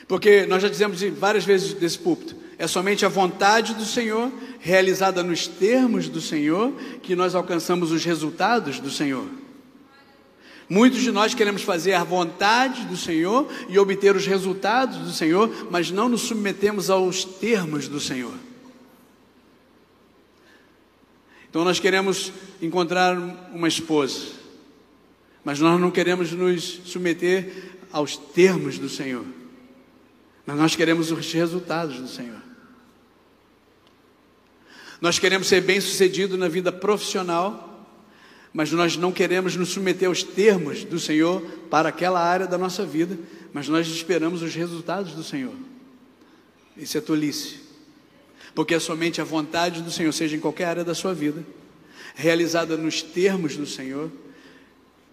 Porque 0.09 0.45
nós 0.45 0.61
já 0.61 0.67
dizemos 0.67 1.01
várias 1.17 1.45
vezes 1.45 1.73
desse 1.73 1.99
púlpito, 1.99 2.35
é 2.57 2.67
somente 2.67 3.05
a 3.05 3.09
vontade 3.09 3.73
do 3.73 3.85
Senhor, 3.85 4.29
realizada 4.59 5.23
nos 5.23 5.47
termos 5.47 6.09
do 6.09 6.19
Senhor, 6.19 6.73
que 7.01 7.15
nós 7.15 7.33
alcançamos 7.33 7.93
os 7.93 8.03
resultados 8.03 8.77
do 8.77 8.91
Senhor. 8.91 9.46
Muitos 10.69 11.01
de 11.01 11.11
nós 11.11 11.33
queremos 11.33 11.61
fazer 11.61 11.93
a 11.93 12.03
vontade 12.03 12.85
do 12.85 12.97
Senhor 12.97 13.47
e 13.69 13.79
obter 13.79 14.15
os 14.15 14.25
resultados 14.25 14.97
do 14.97 15.11
Senhor, 15.11 15.67
mas 15.71 15.91
não 15.91 16.09
nos 16.09 16.21
submetemos 16.21 16.89
aos 16.89 17.23
termos 17.23 17.87
do 17.87 17.99
Senhor. 17.99 18.33
Então 21.49 21.63
nós 21.63 21.79
queremos 21.79 22.33
encontrar 22.61 23.17
uma 23.53 23.67
esposa, 23.67 24.33
mas 25.43 25.59
nós 25.59 25.79
não 25.79 25.89
queremos 25.89 26.31
nos 26.33 26.81
submeter 26.85 27.79
aos 27.91 28.17
termos 28.17 28.77
do 28.77 28.89
Senhor. 28.89 29.25
Mas 30.45 30.57
nós 30.57 30.75
queremos 30.75 31.11
os 31.11 31.33
resultados 31.33 31.99
do 31.99 32.07
Senhor. 32.07 32.41
Nós 34.99 35.17
queremos 35.19 35.47
ser 35.47 35.61
bem-sucedidos 35.61 36.37
na 36.37 36.47
vida 36.47 36.71
profissional, 36.71 37.76
mas 38.57 38.71
nós 38.71 38.97
não 38.97 39.11
queremos 39.11 39.55
nos 39.55 39.69
submeter 39.69 40.07
aos 40.07 40.23
termos 40.23 40.83
do 40.83 40.99
Senhor 40.99 41.41
para 41.69 41.89
aquela 41.89 42.19
área 42.19 42.47
da 42.47 42.57
nossa 42.57 42.83
vida, 42.83 43.15
mas 43.53 43.69
nós 43.69 43.85
esperamos 43.85 44.41
os 44.41 44.55
resultados 44.55 45.13
do 45.13 45.23
Senhor. 45.23 45.53
Isso 46.75 46.97
é 46.97 47.01
tolice, 47.01 47.57
porque 48.55 48.73
é 48.73 48.79
somente 48.79 49.21
a 49.21 49.23
vontade 49.23 49.83
do 49.83 49.91
Senhor, 49.91 50.11
seja 50.11 50.35
em 50.35 50.39
qualquer 50.39 50.65
área 50.65 50.83
da 50.83 50.95
sua 50.95 51.13
vida, 51.13 51.45
realizada 52.15 52.75
nos 52.75 53.03
termos 53.03 53.55
do 53.55 53.67
Senhor, 53.67 54.11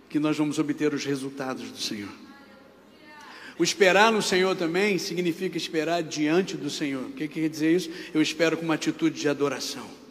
que 0.09 0.19
nós 0.19 0.39
vamos 0.39 0.59
obter 0.59 0.95
os 0.95 1.05
resultados 1.05 1.71
do 1.71 1.79
Senhor. 1.79 2.13
O 3.59 3.63
esperar 3.63 4.11
no 4.11 4.23
Senhor 4.23 4.57
também 4.57 4.97
significa 4.97 5.59
esperar 5.59 6.03
diante 6.03 6.57
do 6.57 6.71
Senhor. 6.71 7.09
O 7.09 7.13
que 7.13 7.29
quer 7.29 7.51
dizer 7.51 7.77
isso? 7.77 7.91
Eu 8.15 8.23
espero 8.23 8.57
com 8.57 8.65
uma 8.65 8.73
atitude 8.73 9.21
de 9.21 9.29
adoração. 9.29 10.04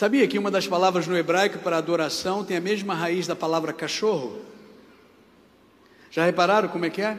Sabia 0.00 0.26
que 0.26 0.38
uma 0.38 0.50
das 0.50 0.66
palavras 0.66 1.06
no 1.06 1.14
hebraico 1.14 1.58
para 1.58 1.76
adoração 1.76 2.42
tem 2.42 2.56
a 2.56 2.60
mesma 2.60 2.94
raiz 2.94 3.26
da 3.26 3.36
palavra 3.36 3.70
cachorro? 3.70 4.40
Já 6.10 6.24
repararam 6.24 6.70
como 6.70 6.86
é 6.86 6.88
que 6.88 7.02
é? 7.02 7.18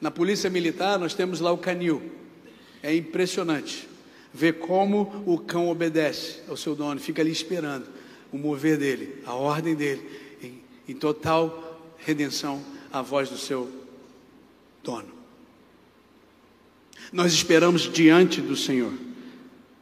Na 0.00 0.08
polícia 0.08 0.48
militar 0.48 1.00
nós 1.00 1.14
temos 1.14 1.40
lá 1.40 1.50
o 1.50 1.58
canil. 1.58 2.12
É 2.80 2.94
impressionante 2.94 3.88
ver 4.32 4.60
como 4.60 5.24
o 5.26 5.36
cão 5.36 5.68
obedece 5.68 6.42
ao 6.48 6.56
seu 6.56 6.76
dono, 6.76 7.00
fica 7.00 7.22
ali 7.22 7.32
esperando 7.32 7.88
o 8.30 8.38
mover 8.38 8.78
dele, 8.78 9.20
a 9.26 9.34
ordem 9.34 9.74
dele, 9.74 10.08
em, 10.40 10.62
em 10.88 10.94
total 10.94 11.92
redenção 11.98 12.62
a 12.92 13.02
voz 13.02 13.30
do 13.30 13.36
seu 13.36 13.68
dono. 14.84 15.08
Nós 17.12 17.32
esperamos 17.32 17.92
diante 17.92 18.40
do 18.40 18.54
Senhor. 18.54 19.07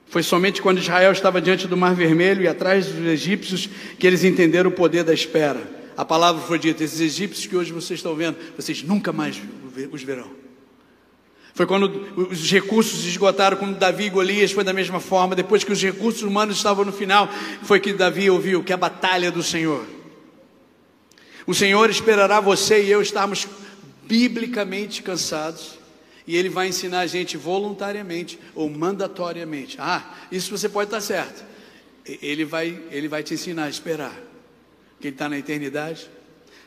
Foi 0.08 0.22
somente 0.22 0.62
quando 0.62 0.78
Israel 0.78 1.12
estava 1.12 1.40
diante 1.40 1.66
do 1.66 1.76
Mar 1.76 1.94
Vermelho 1.94 2.42
e 2.42 2.48
atrás 2.48 2.86
dos 2.86 3.06
egípcios 3.06 3.68
que 3.98 4.06
eles 4.06 4.24
entenderam 4.24 4.70
o 4.70 4.72
poder 4.72 5.02
da 5.02 5.12
espera. 5.12 5.60
A 5.96 6.04
palavra 6.04 6.42
foi 6.42 6.58
dita: 6.58 6.84
esses 6.84 7.00
egípcios 7.00 7.46
que 7.46 7.56
hoje 7.56 7.72
vocês 7.72 7.98
estão 7.98 8.14
vendo, 8.14 8.36
vocês 8.56 8.82
nunca 8.82 9.12
mais 9.12 9.40
os 9.90 10.02
verão. 10.02 10.30
Foi 11.54 11.64
quando 11.64 11.86
os 12.30 12.50
recursos 12.50 13.06
esgotaram, 13.06 13.56
quando 13.56 13.78
Davi 13.78 14.04
e 14.04 14.10
Golias 14.10 14.52
foi 14.52 14.62
da 14.62 14.74
mesma 14.74 15.00
forma. 15.00 15.34
Depois 15.34 15.64
que 15.64 15.72
os 15.72 15.82
recursos 15.82 16.22
humanos 16.22 16.58
estavam 16.58 16.84
no 16.84 16.92
final, 16.92 17.30
foi 17.62 17.80
que 17.80 17.94
Davi 17.94 18.28
ouviu 18.28 18.62
que 18.62 18.72
é 18.72 18.74
a 18.74 18.78
batalha 18.78 19.30
do 19.30 19.42
Senhor. 19.42 19.86
O 21.46 21.54
Senhor 21.54 21.88
esperará 21.88 22.40
você 22.40 22.82
e 22.82 22.90
eu 22.90 23.00
estarmos 23.00 23.48
biblicamente 24.06 25.02
cansados. 25.02 25.78
E 26.26 26.36
Ele 26.36 26.48
vai 26.48 26.68
ensinar 26.68 27.00
a 27.00 27.06
gente 27.06 27.36
voluntariamente 27.36 28.38
ou 28.54 28.68
mandatoriamente. 28.68 29.76
Ah, 29.78 30.14
isso 30.30 30.50
você 30.50 30.68
pode 30.68 30.88
estar 30.88 31.00
certo. 31.00 31.44
Ele 32.04 32.44
vai, 32.44 32.82
ele 32.90 33.08
vai 33.08 33.22
te 33.22 33.34
ensinar 33.34 33.64
a 33.64 33.68
esperar. 33.68 34.14
Que 35.00 35.08
Ele 35.08 35.14
está 35.14 35.28
na 35.28 35.38
eternidade. 35.38 36.10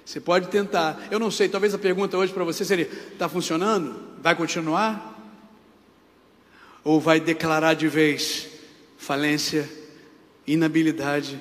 Você 0.05 0.19
pode 0.19 0.47
tentar. 0.47 1.07
Eu 1.11 1.19
não 1.19 1.29
sei, 1.29 1.49
talvez 1.49 1.73
a 1.73 1.77
pergunta 1.77 2.17
hoje 2.17 2.33
para 2.33 2.43
você 2.43 2.63
seria: 2.63 2.89
está 3.11 3.27
funcionando? 3.27 4.17
Vai 4.21 4.35
continuar? 4.35 5.17
Ou 6.83 6.99
vai 6.99 7.19
declarar 7.19 7.73
de 7.73 7.87
vez 7.87 8.47
falência, 8.97 9.69
inabilidade 10.47 11.39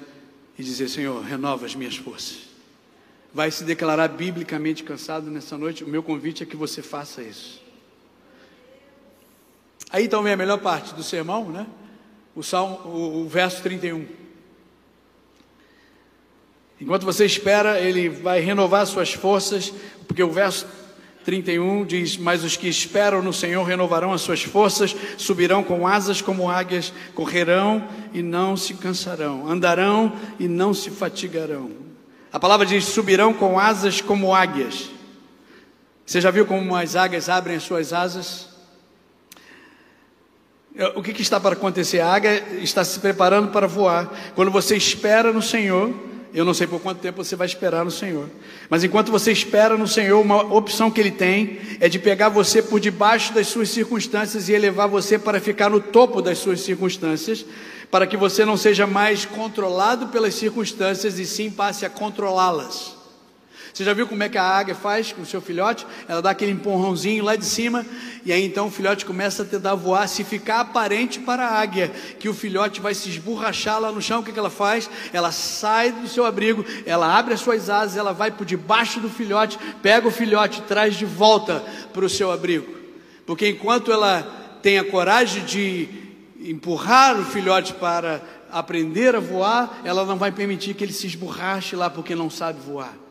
e 0.58 0.62
dizer: 0.62 0.88
Senhor, 0.88 1.22
renova 1.22 1.66
as 1.66 1.74
minhas 1.74 1.96
forças? 1.96 2.48
vai 3.32 3.50
se 3.50 3.64
declarar 3.64 4.08
biblicamente 4.08 4.82
cansado 4.82 5.30
nessa 5.30 5.56
noite, 5.58 5.84
o 5.84 5.88
meu 5.88 6.02
convite 6.02 6.42
é 6.42 6.46
que 6.46 6.56
você 6.56 6.82
faça 6.82 7.22
isso. 7.22 7.62
Aí 9.90 10.06
também 10.08 10.32
a 10.32 10.36
melhor 10.36 10.58
parte 10.58 10.94
do 10.94 11.02
sermão, 11.02 11.48
né? 11.50 11.66
O, 12.34 12.42
salmo, 12.42 12.78
o, 12.84 13.22
o 13.22 13.28
verso 13.28 13.62
31. 13.62 14.06
Enquanto 16.80 17.04
você 17.04 17.24
espera, 17.24 17.80
ele 17.80 18.08
vai 18.08 18.40
renovar 18.40 18.86
suas 18.86 19.12
forças, 19.12 19.72
porque 20.06 20.22
o 20.22 20.30
verso 20.30 20.66
31 21.24 21.84
diz: 21.84 22.16
Mas 22.16 22.44
os 22.44 22.56
que 22.56 22.68
esperam 22.68 23.22
no 23.22 23.32
Senhor 23.32 23.64
renovarão 23.64 24.12
as 24.12 24.20
suas 24.20 24.42
forças, 24.42 24.94
subirão 25.16 25.64
com 25.64 25.86
asas 25.86 26.22
como 26.22 26.48
águias, 26.48 26.92
correrão 27.14 27.86
e 28.12 28.22
não 28.22 28.56
se 28.56 28.74
cansarão, 28.74 29.48
andarão 29.48 30.12
e 30.38 30.46
não 30.46 30.72
se 30.72 30.90
fatigarão. 30.90 31.70
A 32.32 32.38
palavra 32.38 32.64
diz: 32.64 32.84
subirão 32.84 33.34
com 33.34 33.58
asas 33.58 34.00
como 34.00 34.34
águias. 34.34 34.90
Você 36.06 36.20
já 36.20 36.30
viu 36.30 36.46
como 36.46 36.74
as 36.74 36.94
águias 36.94 37.28
abrem 37.28 37.56
as 37.56 37.62
suas 37.64 37.92
asas? 37.92 38.47
O 40.94 41.02
que, 41.02 41.12
que, 41.12 41.22
está 41.22 41.40
para 41.40 41.54
acontecer? 41.54 41.98
A 41.98 42.12
águia 42.12 42.44
está 42.62 42.84
se 42.84 43.00
preparando 43.00 43.48
para 43.48 43.66
voar. 43.66 44.12
Quando 44.36 44.48
você 44.48 44.76
espera 44.76 45.32
no 45.32 45.42
Senhor, 45.42 45.92
eu 46.32 46.44
não 46.44 46.54
sei 46.54 46.68
por 46.68 46.80
quanto 46.80 47.00
tempo 47.00 47.24
você 47.24 47.34
vai 47.34 47.48
esperar 47.48 47.84
no 47.84 47.90
Senhor, 47.90 48.28
mas 48.68 48.84
enquanto 48.84 49.10
você 49.10 49.32
espera 49.32 49.76
no 49.76 49.88
Senhor, 49.88 50.20
uma 50.20 50.40
opção 50.54 50.90
que 50.90 51.00
Ele 51.00 51.10
tem 51.10 51.58
é 51.80 51.88
de 51.88 51.98
pegar 51.98 52.28
você 52.28 52.62
por 52.62 52.78
debaixo 52.78 53.32
das 53.32 53.48
suas 53.48 53.70
circunstâncias 53.70 54.48
e 54.48 54.52
elevar 54.52 54.88
você 54.88 55.18
para 55.18 55.40
ficar 55.40 55.70
no 55.70 55.80
topo 55.80 56.22
das 56.22 56.38
suas 56.38 56.60
circunstâncias, 56.60 57.44
para 57.90 58.06
que 58.06 58.16
você 58.16 58.44
não 58.44 58.56
seja 58.56 58.86
mais 58.86 59.24
controlado 59.24 60.08
pelas 60.08 60.34
circunstâncias 60.34 61.18
e 61.18 61.26
sim 61.26 61.50
passe 61.50 61.86
a 61.86 61.90
controlá-las. 61.90 62.97
Você 63.78 63.84
já 63.84 63.94
viu 63.94 64.08
como 64.08 64.24
é 64.24 64.28
que 64.28 64.36
a 64.36 64.42
águia 64.42 64.74
faz 64.74 65.12
com 65.12 65.22
o 65.22 65.24
seu 65.24 65.40
filhote? 65.40 65.86
Ela 66.08 66.20
dá 66.20 66.30
aquele 66.30 66.50
empurrãozinho 66.50 67.22
lá 67.22 67.36
de 67.36 67.44
cima, 67.44 67.86
e 68.24 68.32
aí 68.32 68.44
então 68.44 68.66
o 68.66 68.70
filhote 68.72 69.06
começa 69.06 69.44
a 69.44 69.46
tentar 69.46 69.76
voar. 69.76 70.08
Se 70.08 70.24
ficar 70.24 70.58
aparente 70.58 71.20
para 71.20 71.46
a 71.46 71.60
águia 71.60 71.88
que 72.18 72.28
o 72.28 72.34
filhote 72.34 72.80
vai 72.80 72.92
se 72.92 73.08
esborrachar 73.08 73.78
lá 73.78 73.92
no 73.92 74.02
chão, 74.02 74.18
o 74.18 74.24
que, 74.24 74.32
que 74.32 74.38
ela 74.38 74.50
faz? 74.50 74.90
Ela 75.12 75.30
sai 75.30 75.92
do 75.92 76.08
seu 76.08 76.26
abrigo, 76.26 76.66
ela 76.84 77.16
abre 77.16 77.34
as 77.34 77.38
suas 77.38 77.70
asas, 77.70 77.96
ela 77.96 78.12
vai 78.12 78.32
por 78.32 78.44
debaixo 78.44 78.98
do 78.98 79.08
filhote, 79.08 79.56
pega 79.80 80.08
o 80.08 80.10
filhote 80.10 80.60
traz 80.62 80.96
de 80.96 81.04
volta 81.04 81.64
para 81.94 82.04
o 82.04 82.08
seu 82.08 82.32
abrigo. 82.32 82.74
Porque 83.24 83.48
enquanto 83.48 83.92
ela 83.92 84.58
tem 84.60 84.80
a 84.80 84.84
coragem 84.84 85.44
de 85.44 85.88
empurrar 86.40 87.16
o 87.16 87.24
filhote 87.24 87.74
para 87.74 88.20
aprender 88.50 89.14
a 89.14 89.20
voar, 89.20 89.82
ela 89.84 90.04
não 90.04 90.16
vai 90.16 90.32
permitir 90.32 90.74
que 90.74 90.82
ele 90.82 90.92
se 90.92 91.06
esborrache 91.06 91.76
lá 91.76 91.88
porque 91.88 92.16
não 92.16 92.28
sabe 92.28 92.58
voar. 92.58 93.06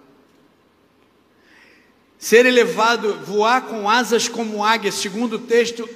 Ser 2.20 2.46
elevado, 2.46 3.20
voar 3.26 3.62
com 3.62 3.90
asas 3.90 4.28
como 4.28 4.64
águia, 4.64 4.92
segundo 4.92 5.36
o 5.36 5.40
texto, 5.40 5.88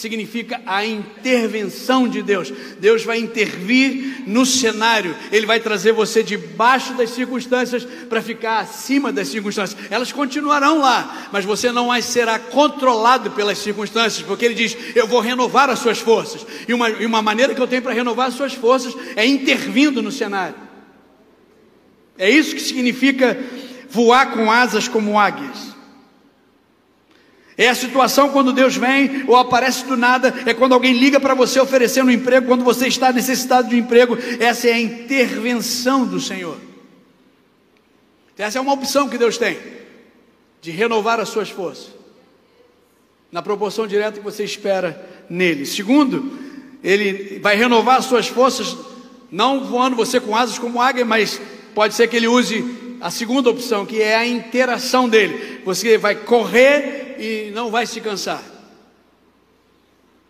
significa 0.00 0.60
a 0.66 0.84
intervenção 0.84 2.08
de 2.08 2.22
Deus. 2.22 2.52
Deus 2.78 3.04
vai 3.04 3.18
intervir 3.18 4.24
no 4.26 4.46
cenário, 4.46 5.14
Ele 5.30 5.46
vai 5.46 5.60
trazer 5.60 5.92
você 5.92 6.22
debaixo 6.22 6.94
das 6.94 7.10
circunstâncias 7.10 7.86
para 8.08 8.22
ficar 8.22 8.60
acima 8.60 9.12
das 9.12 9.28
circunstâncias. 9.28 9.78
Elas 9.90 10.10
continuarão 10.10 10.80
lá, 10.80 11.28
mas 11.32 11.44
você 11.44 11.70
não 11.70 11.88
mais 11.88 12.04
será 12.06 12.38
controlado 12.38 13.30
pelas 13.32 13.58
circunstâncias, 13.58 14.24
porque 14.26 14.44
Ele 14.44 14.54
diz: 14.54 14.76
Eu 14.94 15.06
vou 15.06 15.20
renovar 15.20 15.68
as 15.68 15.78
suas 15.78 15.98
forças. 15.98 16.46
E 16.66 16.72
uma, 16.72 16.88
e 16.90 17.04
uma 17.04 17.22
maneira 17.22 17.54
que 17.54 17.60
eu 17.60 17.68
tenho 17.68 17.82
para 17.82 17.92
renovar 17.92 18.28
as 18.28 18.34
suas 18.34 18.54
forças 18.54 18.94
é 19.16 19.26
intervindo 19.26 20.02
no 20.02 20.10
cenário. 20.10 20.56
É 22.16 22.28
isso 22.28 22.54
que 22.54 22.60
significa 22.60 23.38
voar 23.90 24.32
com 24.32 24.50
asas 24.50 24.88
como 24.88 25.18
águias. 25.18 25.70
É 27.58 27.68
a 27.68 27.74
situação 27.74 28.30
quando 28.30 28.54
Deus 28.54 28.74
vem 28.74 29.24
ou 29.28 29.36
aparece 29.36 29.84
do 29.84 29.94
nada, 29.94 30.32
é 30.46 30.54
quando 30.54 30.72
alguém 30.72 30.94
liga 30.94 31.20
para 31.20 31.34
você 31.34 31.60
oferecendo 31.60 32.08
um 32.08 32.12
emprego, 32.12 32.46
quando 32.46 32.64
você 32.64 32.88
está 32.88 33.12
necessitado 33.12 33.68
de 33.68 33.74
um 33.74 33.78
emprego. 33.80 34.16
Essa 34.38 34.68
é 34.68 34.72
a 34.72 34.80
intervenção 34.80 36.06
do 36.06 36.18
Senhor. 36.18 36.56
Essa 38.38 38.58
é 38.58 38.60
uma 38.62 38.72
opção 38.72 39.10
que 39.10 39.18
Deus 39.18 39.36
tem 39.36 39.58
de 40.62 40.70
renovar 40.70 41.20
as 41.20 41.28
suas 41.28 41.50
forças, 41.50 41.88
na 43.30 43.42
proporção 43.42 43.86
direta 43.86 44.18
que 44.18 44.24
você 44.24 44.44
espera 44.44 45.06
nele. 45.28 45.66
Segundo, 45.66 46.38
ele 46.82 47.38
vai 47.40 47.56
renovar 47.56 47.98
as 47.98 48.06
suas 48.06 48.28
forças, 48.28 48.76
não 49.30 49.64
voando 49.64 49.96
você 49.96 50.18
com 50.18 50.34
asas 50.34 50.58
como 50.58 50.80
águia, 50.80 51.04
mas 51.04 51.40
pode 51.74 51.94
ser 51.94 52.08
que 52.08 52.16
ele 52.16 52.28
use 52.28 52.62
a 53.00 53.10
segunda 53.10 53.50
opção, 53.50 53.86
que 53.86 54.00
é 54.00 54.16
a 54.16 54.26
interação 54.26 55.08
dele. 55.08 55.60
Você 55.64 55.96
vai 55.96 56.14
correr 56.14 57.16
e 57.18 57.50
não 57.52 57.70
vai 57.70 57.86
se 57.86 58.00
cansar. 58.00 58.42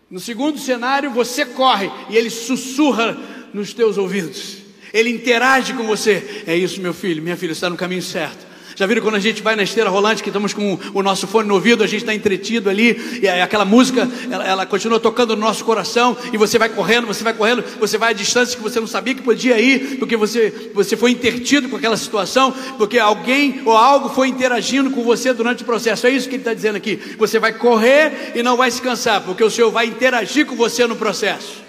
No 0.09 0.19
segundo 0.19 0.59
cenário, 0.59 1.11
você 1.11 1.45
corre 1.45 1.89
e 2.09 2.17
ele 2.17 2.29
sussurra 2.29 3.17
nos 3.53 3.73
teus 3.73 3.97
ouvidos. 3.97 4.57
Ele 4.93 5.09
interage 5.09 5.73
com 5.73 5.83
você. 5.83 6.43
É 6.45 6.55
isso, 6.55 6.81
meu 6.81 6.93
filho, 6.93 7.23
minha 7.23 7.37
filha, 7.37 7.53
está 7.53 7.69
no 7.69 7.77
caminho 7.77 8.01
certo. 8.01 8.50
Já 8.81 8.87
viram 8.87 9.03
quando 9.03 9.13
a 9.13 9.19
gente 9.19 9.43
vai 9.43 9.55
na 9.55 9.61
esteira 9.61 9.91
rolante, 9.91 10.23
que 10.23 10.29
estamos 10.29 10.55
com 10.55 10.79
o 10.91 11.03
nosso 11.03 11.27
fone 11.27 11.47
no 11.47 11.53
ouvido, 11.53 11.83
a 11.83 11.87
gente 11.87 11.99
está 11.99 12.15
entretido 12.15 12.67
ali, 12.67 13.19
e 13.21 13.27
aquela 13.27 13.63
música, 13.63 14.09
ela, 14.27 14.43
ela, 14.43 14.65
continua 14.65 14.99
tocando 14.99 15.35
no 15.35 15.41
nosso 15.43 15.63
coração, 15.63 16.17
e 16.33 16.37
você 16.37 16.57
vai 16.57 16.67
correndo, 16.67 17.05
você 17.05 17.23
vai 17.23 17.31
correndo, 17.31 17.63
você 17.79 17.95
vai 17.99 18.09
a 18.09 18.13
distância 18.13 18.57
que 18.57 18.63
você 18.63 18.79
não 18.79 18.87
sabia 18.87 19.13
que 19.13 19.21
podia 19.21 19.61
ir, 19.61 19.99
porque 19.99 20.17
você, 20.17 20.71
você 20.73 20.97
foi 20.97 21.11
intertido 21.11 21.69
com 21.69 21.75
aquela 21.75 21.95
situação, 21.95 22.51
porque 22.79 22.97
alguém 22.97 23.61
ou 23.65 23.77
algo 23.77 24.09
foi 24.09 24.29
interagindo 24.29 24.89
com 24.89 25.03
você 25.03 25.31
durante 25.31 25.61
o 25.61 25.65
processo. 25.67 26.07
É 26.07 26.09
isso 26.09 26.27
que 26.27 26.33
ele 26.33 26.41
está 26.41 26.55
dizendo 26.55 26.77
aqui. 26.77 26.95
Você 27.19 27.37
vai 27.37 27.53
correr 27.53 28.31
e 28.33 28.41
não 28.41 28.57
vai 28.57 28.71
se 28.71 28.81
cansar, 28.81 29.21
porque 29.21 29.43
o 29.43 29.51
Senhor 29.51 29.69
vai 29.69 29.85
interagir 29.85 30.47
com 30.47 30.55
você 30.55 30.87
no 30.87 30.95
processo. 30.95 31.61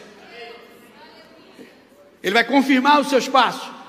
Ele 2.22 2.32
vai 2.32 2.44
confirmar 2.44 3.02
os 3.02 3.10
seus 3.10 3.28
passos. 3.28 3.81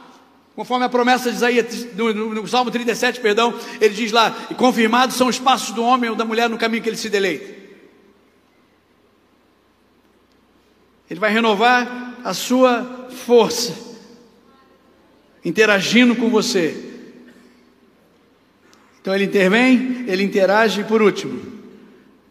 Conforme 0.55 0.85
a 0.85 0.89
promessa 0.89 1.31
de 1.31 1.37
Isaías, 1.37 1.95
no, 1.95 2.13
no, 2.13 2.35
no, 2.35 2.47
Salmo 2.47 2.69
37, 2.69 3.19
perdão, 3.19 3.57
ele 3.81 3.93
diz 3.93 4.11
lá: 4.11 4.35
e 4.51 4.53
confirmados 4.53 5.15
são 5.15 5.27
os 5.27 5.39
passos 5.39 5.73
do 5.73 5.83
homem 5.83 6.09
ou 6.09 6.15
da 6.15 6.25
mulher 6.25 6.49
no 6.49 6.57
caminho 6.57 6.83
que 6.83 6.89
ele 6.89 6.97
se 6.97 7.09
deleita. 7.09 7.63
Ele 11.09 11.19
vai 11.19 11.31
renovar 11.31 12.19
a 12.23 12.33
sua 12.33 13.07
força, 13.25 13.73
interagindo 15.43 16.15
com 16.15 16.29
você. 16.29 16.91
Então 19.01 19.13
ele 19.13 19.25
intervém, 19.25 20.05
ele 20.07 20.23
interage 20.23 20.81
e 20.81 20.83
por 20.83 21.01
último, 21.01 21.41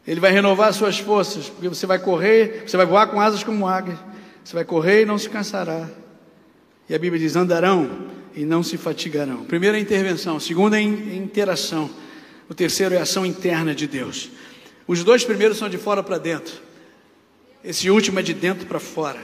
ele 0.07 0.21
vai 0.21 0.31
renovar 0.31 0.69
as 0.69 0.77
suas 0.77 0.99
forças, 0.99 1.49
porque 1.49 1.69
você 1.69 1.87
vai 1.87 1.99
correr, 1.99 2.65
você 2.67 2.77
vai 2.77 2.87
voar 2.87 3.09
com 3.09 3.21
asas 3.21 3.45
como 3.45 3.69
águia, 3.69 3.99
você 4.43 4.55
vai 4.55 4.65
correr 4.65 5.03
e 5.03 5.07
não 5.07 5.19
se 5.19 5.29
cansará. 5.29 5.89
E 6.89 6.95
a 6.95 6.99
Bíblia 6.99 7.21
diz: 7.21 7.37
andarão 7.37 8.12
e 8.35 8.45
não 8.45 8.63
se 8.63 8.77
fatigarão. 8.77 9.45
Primeira 9.45 9.79
é 9.79 9.81
intervenção, 9.81 10.41
segunda 10.41 10.79
é 10.79 10.83
interação. 10.83 11.91
O 12.49 12.55
terceiro 12.55 12.95
é 12.95 13.01
ação 13.01 13.25
interna 13.25 13.75
de 13.75 13.87
Deus. 13.87 14.31
Os 14.87 15.05
dois 15.05 15.25
primeiros 15.25 15.59
são 15.59 15.69
de 15.69 15.79
fora 15.79 16.03
para 16.03 16.19
dentro. 16.19 16.55
Esse 17.65 17.91
último 17.91 18.19
é 18.19 18.23
de 18.23 18.35
dentro 18.35 18.67
para 18.67 18.81
fora. 18.81 19.21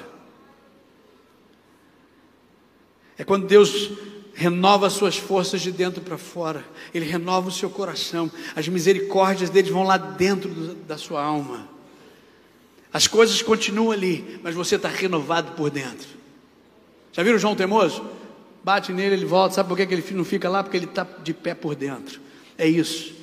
É 3.17 3.25
quando 3.25 3.47
Deus 3.47 3.91
renova 4.33 4.89
suas 4.89 5.17
forças 5.17 5.61
de 5.61 5.73
dentro 5.73 6.01
para 6.01 6.17
fora. 6.17 6.65
Ele 6.95 7.05
renova 7.05 7.49
o 7.49 7.53
seu 7.53 7.69
coração. 7.69 8.31
As 8.55 8.69
misericórdias 8.69 9.51
dele 9.51 9.71
vão 9.71 9.83
lá 9.83 9.97
dentro 9.97 10.49
do, 10.49 10.75
da 10.75 10.97
sua 10.97 11.23
alma. 11.23 11.69
As 12.93 13.07
coisas 13.07 13.43
continuam 13.43 13.91
ali, 13.91 14.41
mas 14.43 14.55
você 14.55 14.77
está 14.77 14.89
renovado 14.89 15.53
por 15.53 15.69
dentro. 15.71 16.09
Já 17.13 17.23
viram 17.23 17.39
João 17.39 17.57
Temoso? 17.57 18.18
Bate 18.69 18.93
nele, 18.93 19.15
ele 19.15 19.25
volta. 19.25 19.55
Sabe 19.55 19.67
por 19.67 19.79
que 19.79 19.83
ele 19.95 20.05
não 20.11 20.27
fica 20.27 20.47
lá? 20.47 20.63
Porque 20.63 20.77
ele 20.77 20.85
está 20.85 21.07
de 21.23 21.33
pé 21.33 21.55
por 21.55 21.75
dentro. 21.75 22.21
É 22.59 22.69
isso. 22.69 23.15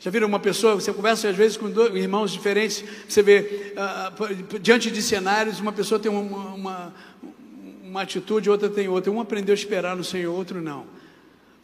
Já 0.00 0.10
viram 0.10 0.26
uma 0.26 0.40
pessoa, 0.40 0.74
você 0.74 0.92
conversa 0.92 1.28
às 1.28 1.36
vezes 1.36 1.56
com 1.56 1.70
dois 1.70 1.94
irmãos 1.94 2.32
diferentes, 2.32 2.82
você 3.08 3.22
vê, 3.22 3.74
uh, 3.76 4.58
diante 4.58 4.90
de 4.90 5.00
cenários, 5.00 5.60
uma 5.60 5.70
pessoa 5.70 6.00
tem 6.00 6.10
uma, 6.10 6.54
uma, 6.54 6.94
uma 7.84 8.02
atitude, 8.02 8.50
outra 8.50 8.68
tem 8.68 8.88
outra. 8.88 9.12
Um 9.12 9.20
aprendeu 9.20 9.52
a 9.52 9.54
esperar 9.54 9.94
no 9.94 10.02
Senhor, 10.02 10.34
outro 10.34 10.60
não. 10.60 10.84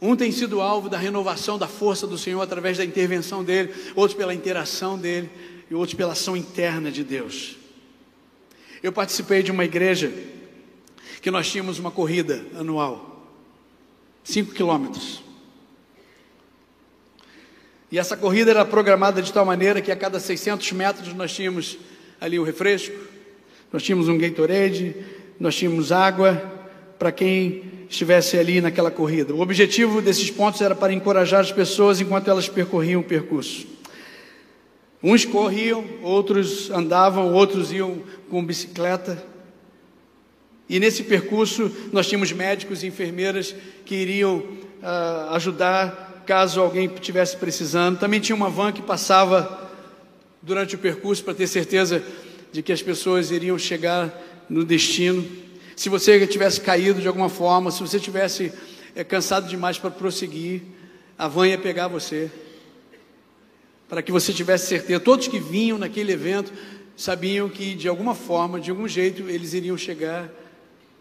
Um 0.01 0.15
tem 0.15 0.31
sido 0.31 0.61
alvo 0.61 0.87
da 0.87 0.97
renovação 0.97 1.57
da 1.57 1.67
força 1.67 2.07
do 2.07 2.17
Senhor 2.17 2.41
através 2.41 2.77
da 2.77 2.85
intervenção 2.85 3.43
dele, 3.43 3.73
outros 3.97 4.17
pela 4.17 4.33
interação 4.33 4.97
dele 4.97 5.29
e 5.69 5.75
outros 5.75 5.93
pela 5.93 6.13
ação 6.13 6.37
interna 6.37 6.89
de 6.89 7.03
Deus. 7.03 7.57
Eu 8.81 8.93
participei 8.93 9.43
de 9.43 9.51
uma 9.51 9.65
igreja 9.65 10.09
que 11.23 11.31
nós 11.31 11.49
tínhamos 11.49 11.79
uma 11.79 11.89
corrida 11.89 12.45
anual, 12.59 13.25
5 14.25 14.53
quilômetros. 14.53 15.23
E 17.89 17.97
essa 17.97 18.17
corrida 18.17 18.51
era 18.51 18.65
programada 18.65 19.21
de 19.21 19.31
tal 19.31 19.45
maneira 19.45 19.81
que 19.81 19.89
a 19.89 19.95
cada 19.95 20.19
600 20.19 20.69
metros 20.73 21.13
nós 21.13 21.33
tínhamos 21.33 21.77
ali 22.19 22.37
o 22.37 22.43
refresco, 22.43 22.93
nós 23.71 23.81
tínhamos 23.81 24.09
um 24.09 24.17
Gatorade, 24.17 24.97
nós 25.39 25.55
tínhamos 25.55 25.93
água 25.93 26.35
para 26.99 27.09
quem 27.09 27.85
estivesse 27.89 28.37
ali 28.37 28.59
naquela 28.59 28.91
corrida. 28.91 29.33
O 29.33 29.39
objetivo 29.39 30.01
desses 30.01 30.29
pontos 30.29 30.59
era 30.59 30.75
para 30.75 30.91
encorajar 30.91 31.39
as 31.39 31.53
pessoas 31.53 32.01
enquanto 32.01 32.29
elas 32.29 32.49
percorriam 32.49 32.99
o 32.99 33.03
percurso. 33.03 33.65
Uns 35.01 35.23
corriam, 35.23 35.85
outros 36.01 36.69
andavam, 36.69 37.31
outros 37.31 37.71
iam 37.71 38.03
com 38.29 38.43
bicicleta. 38.43 39.31
E 40.73 40.79
nesse 40.79 41.03
percurso 41.03 41.71
nós 41.91 42.07
tínhamos 42.07 42.31
médicos 42.31 42.81
e 42.81 42.87
enfermeiras 42.87 43.53
que 43.85 43.93
iriam 43.93 44.37
uh, 44.39 45.29
ajudar 45.33 46.23
caso 46.25 46.59
alguém 46.59 46.87
tivesse 46.87 47.37
precisando. 47.37 47.99
Também 47.99 48.19
tinha 48.19 48.35
uma 48.35 48.49
van 48.49 48.71
que 48.71 48.81
passava 48.81 49.71
durante 50.41 50.73
o 50.73 50.79
percurso 50.79 51.23
para 51.23 51.35
ter 51.35 51.45
certeza 51.45 52.03
de 52.51 52.63
que 52.63 52.71
as 52.71 52.81
pessoas 52.81 53.29
iriam 53.29 53.55
chegar 53.55 54.19
no 54.49 54.65
destino. 54.65 55.23
Se 55.75 55.89
você 55.89 56.25
tivesse 56.25 56.59
caído 56.59 56.99
de 56.99 57.07
alguma 57.07 57.29
forma, 57.29 57.69
se 57.69 57.79
você 57.79 57.99
tivesse 57.99 58.51
é, 58.95 59.03
cansado 59.03 59.47
demais 59.47 59.77
para 59.77 59.91
prosseguir, 59.91 60.63
a 61.15 61.27
van 61.27 61.49
ia 61.49 61.57
pegar 61.59 61.87
você. 61.87 62.31
Para 63.87 64.01
que 64.01 64.11
você 64.11 64.33
tivesse 64.33 64.65
certeza, 64.65 64.99
todos 64.99 65.27
que 65.27 65.39
vinham 65.39 65.77
naquele 65.77 66.13
evento 66.13 66.51
sabiam 66.97 67.47
que 67.47 67.75
de 67.75 67.87
alguma 67.87 68.15
forma, 68.15 68.59
de 68.59 68.71
algum 68.71 68.87
jeito, 68.87 69.29
eles 69.29 69.53
iriam 69.53 69.77
chegar 69.77 70.41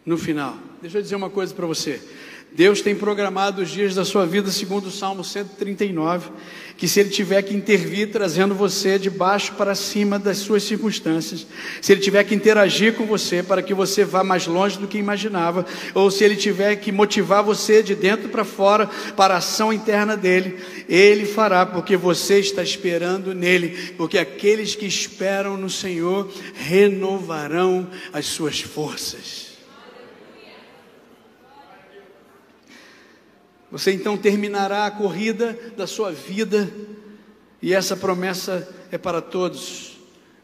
no 0.05 0.19
final. 0.19 0.57
Deixa 0.81 0.99
eu 0.99 1.03
dizer 1.03 1.17
uma 1.17 1.31
coisa 1.31 1.55
para 1.55 1.67
você. 1.67 2.01
Deus 2.55 2.83
tem 2.83 2.95
programado 2.95 3.63
os 3.63 3.71
dias 3.71 3.95
da 3.95 4.05
sua 4.05 4.27
vida, 4.27 4.51
segundo 4.51 4.87
o 4.87 4.91
Salmo 4.91 5.25
139, 5.25 6.29
que 6.77 6.87
se 6.87 7.01
Ele 7.01 7.09
tiver 7.09 7.41
que 7.41 7.55
intervir 7.55 8.11
trazendo 8.11 8.55
você 8.55 8.99
de 8.99 9.09
baixo 9.09 9.55
para 9.55 9.75
cima 9.75 10.19
das 10.19 10.37
suas 10.37 10.63
circunstâncias, 10.63 11.47
se 11.81 11.93
Ele 11.93 12.03
tiver 12.03 12.23
que 12.25 12.35
interagir 12.35 12.93
com 12.93 13.07
você 13.07 13.43
para 13.43 13.63
que 13.63 13.73
você 13.73 14.05
vá 14.05 14.23
mais 14.23 14.47
longe 14.47 14.79
do 14.79 14.87
que 14.87 14.99
imaginava, 14.99 15.65
ou 15.95 16.11
se 16.11 16.25
Ele 16.25 16.37
tiver 16.37 16.77
que 16.77 16.93
motivar 16.93 17.43
você 17.43 17.83
de 17.83 17.95
dentro 17.95 18.29
para 18.29 18.45
fora 18.45 18.87
para 19.17 19.33
a 19.33 19.39
ação 19.39 19.73
interna 19.73 20.15
dele, 20.15 20.59
Ele 20.87 21.25
fará, 21.25 21.65
porque 21.65 21.97
você 21.97 22.39
está 22.39 22.63
esperando 22.63 23.35
nele, 23.35 23.95
porque 23.97 24.19
aqueles 24.19 24.75
que 24.75 24.85
esperam 24.85 25.57
no 25.57 25.71
Senhor 25.71 26.31
renovarão 26.55 27.89
as 28.13 28.27
suas 28.27 28.61
forças. 28.61 29.52
Você 33.73 33.91
então 33.91 34.19
terminará 34.19 34.85
a 34.85 34.91
corrida 34.91 35.59
da 35.79 35.87
sua 35.87 36.13
vida, 36.13 36.71
e 37.63 37.73
essa 37.73 37.97
promessa 37.97 38.69
é 38.91 38.99
para 38.99 39.23
todos, 39.23 39.99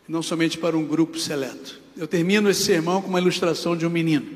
não 0.08 0.22
somente 0.22 0.56
para 0.56 0.74
um 0.74 0.86
grupo 0.86 1.18
seleto. 1.18 1.78
Eu 1.94 2.08
termino 2.08 2.48
esse 2.48 2.62
sermão 2.62 3.02
com 3.02 3.08
uma 3.08 3.20
ilustração 3.20 3.76
de 3.76 3.84
um 3.84 3.90
menino. 3.90 4.26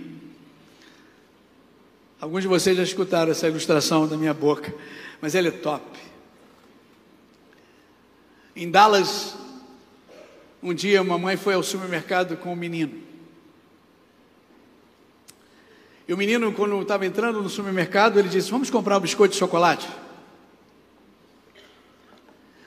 Alguns 2.20 2.42
de 2.42 2.48
vocês 2.48 2.76
já 2.76 2.82
escutaram 2.82 3.32
essa 3.32 3.48
ilustração 3.48 4.06
da 4.06 4.16
minha 4.16 4.34
boca, 4.34 4.74
mas 5.22 5.34
ela 5.34 5.48
é 5.48 5.52
top. 5.52 5.98
Em 8.54 8.70
Dallas, 8.70 9.34
um 10.62 10.74
dia 10.74 11.00
uma 11.00 11.16
mãe 11.16 11.38
foi 11.38 11.54
ao 11.54 11.62
supermercado 11.62 12.36
com 12.36 12.52
um 12.52 12.56
menino. 12.56 13.00
E 16.12 16.14
o 16.14 16.18
menino, 16.18 16.52
quando 16.52 16.78
estava 16.82 17.06
entrando 17.06 17.40
no 17.40 17.48
supermercado, 17.48 18.18
ele 18.18 18.28
disse: 18.28 18.50
Vamos 18.50 18.68
comprar 18.68 18.98
um 18.98 19.00
biscoito 19.00 19.32
de 19.32 19.38
chocolate? 19.38 19.88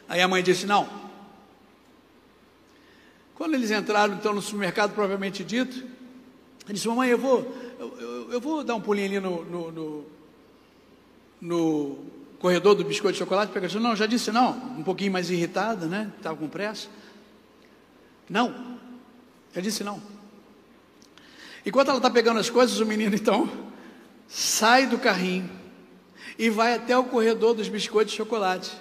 Aí 0.09 0.19
a 0.19 0.27
mãe 0.27 0.41
disse: 0.41 0.65
Não. 0.65 0.89
Quando 3.35 3.53
eles 3.53 3.69
entraram 3.69 4.15
então 4.15 4.33
no 4.33 4.41
supermercado, 4.41 4.95
provavelmente 4.95 5.43
dito, 5.43 5.77
ele 5.77 6.73
disse: 6.73 6.87
Mamãe, 6.87 7.07
eu 7.07 7.19
vou, 7.19 7.55
eu, 7.79 7.99
eu, 7.99 8.31
eu 8.31 8.41
vou 8.41 8.63
dar 8.63 8.73
um 8.73 8.81
pulinho 8.81 9.05
ali 9.05 9.19
no, 9.19 9.45
no, 9.45 9.71
no, 9.71 10.05
no 11.39 11.97
corredor 12.39 12.73
do 12.73 12.83
biscoito 12.83 13.13
de 13.13 13.19
chocolate, 13.19 13.51
pega 13.51 13.67
e 13.67 13.79
não, 13.79 13.95
já 13.95 14.07
disse 14.07 14.31
não, 14.31 14.53
um 14.75 14.81
pouquinho 14.81 15.11
mais 15.11 15.29
irritada, 15.29 15.85
né? 15.85 16.11
Estava 16.17 16.35
com 16.35 16.49
pressa. 16.49 16.87
Não, 18.27 18.79
já 19.53 19.61
disse 19.61 19.83
não. 19.83 20.14
Enquanto 21.65 21.89
ela 21.89 21.97
está 21.97 22.09
pegando 22.09 22.39
as 22.39 22.49
coisas, 22.49 22.79
o 22.79 22.85
menino 22.85 23.15
então 23.15 23.49
sai 24.27 24.85
do 24.85 24.97
carrinho 24.97 25.49
e 26.37 26.49
vai 26.49 26.75
até 26.75 26.97
o 26.97 27.05
corredor 27.05 27.53
dos 27.53 27.67
biscoitos 27.67 28.11
de 28.11 28.17
chocolate. 28.17 28.71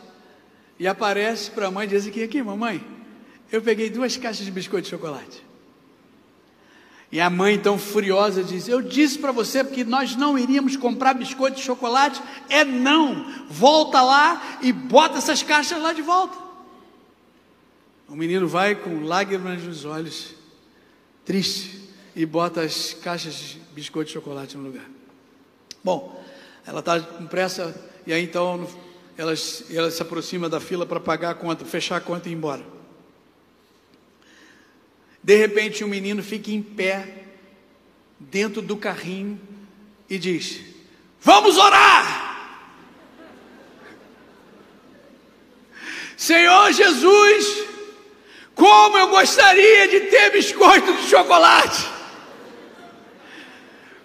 E 0.78 0.87
aparece 0.87 1.51
para 1.51 1.68
a 1.68 1.70
mãe 1.70 1.87
e 1.87 1.91
diz 1.91 2.07
aqui, 2.07 2.22
aqui, 2.22 2.43
mamãe, 2.43 2.85
eu 3.51 3.62
peguei 3.62 3.89
duas 3.89 4.16
caixas 4.16 4.45
de 4.45 4.51
biscoito 4.51 4.85
de 4.85 4.91
chocolate. 4.91 5.45
E 7.12 7.20
a 7.20 7.30
mãe, 7.30 7.55
então 7.55 7.78
furiosa, 7.78 8.43
diz: 8.43 8.66
Eu 8.66 8.82
disse 8.82 9.20
para 9.20 9.30
você 9.30 9.62
que 9.62 9.85
nós 9.85 10.16
não 10.16 10.37
iríamos 10.37 10.76
comprar 10.76 11.14
biscoito 11.14 11.59
de 11.59 11.62
chocolate. 11.62 12.20
É 12.49 12.64
não. 12.64 13.47
Volta 13.49 14.03
lá 14.03 14.59
e 14.61 14.72
bota 14.72 15.18
essas 15.18 15.41
caixas 15.41 15.80
lá 15.80 15.93
de 15.93 16.03
volta. 16.03 16.37
O 18.09 18.16
menino 18.16 18.49
vai 18.49 18.74
com 18.74 19.05
lágrimas 19.05 19.62
nos 19.62 19.85
olhos, 19.85 20.35
triste, 21.24 21.84
e 22.15 22.25
bota 22.25 22.62
as 22.62 22.95
caixas 22.95 23.35
de 23.35 23.59
biscoito 23.75 24.09
de 24.09 24.15
chocolate 24.15 24.57
no 24.57 24.65
lugar. 24.65 24.89
Bom, 25.83 26.25
ela 26.67 26.81
está 26.81 27.01
com 27.01 27.27
pressa, 27.27 27.75
e 28.07 28.12
aí 28.12 28.25
então 28.25 28.69
ela, 29.17 29.35
ela 29.71 29.91
se 29.91 30.03
aproxima 30.03 30.49
da 30.49 30.61
fila 30.61 30.87
para 30.87 31.01
pagar 31.01 31.31
a 31.31 31.35
conta, 31.35 31.65
fechar 31.65 31.97
a 31.97 32.01
conta 32.01 32.29
e 32.29 32.33
ir 32.33 32.35
embora. 32.35 32.65
De 35.23 35.37
repente, 35.37 35.83
o 35.83 35.87
um 35.87 35.91
menino 35.91 36.23
fica 36.23 36.51
em 36.51 36.62
pé, 36.62 37.25
dentro 38.19 38.61
do 38.61 38.77
carrinho, 38.77 39.41
e 40.09 40.19
diz: 40.19 40.61
Vamos 41.21 41.57
orar! 41.57 42.25
Senhor 46.17 46.73
Jesus, 46.73 47.65
como 48.55 48.97
eu 48.97 49.09
gostaria 49.09 49.89
de 49.89 50.01
ter 50.01 50.31
biscoito 50.31 50.93
de 50.95 51.09
chocolate, 51.09 51.93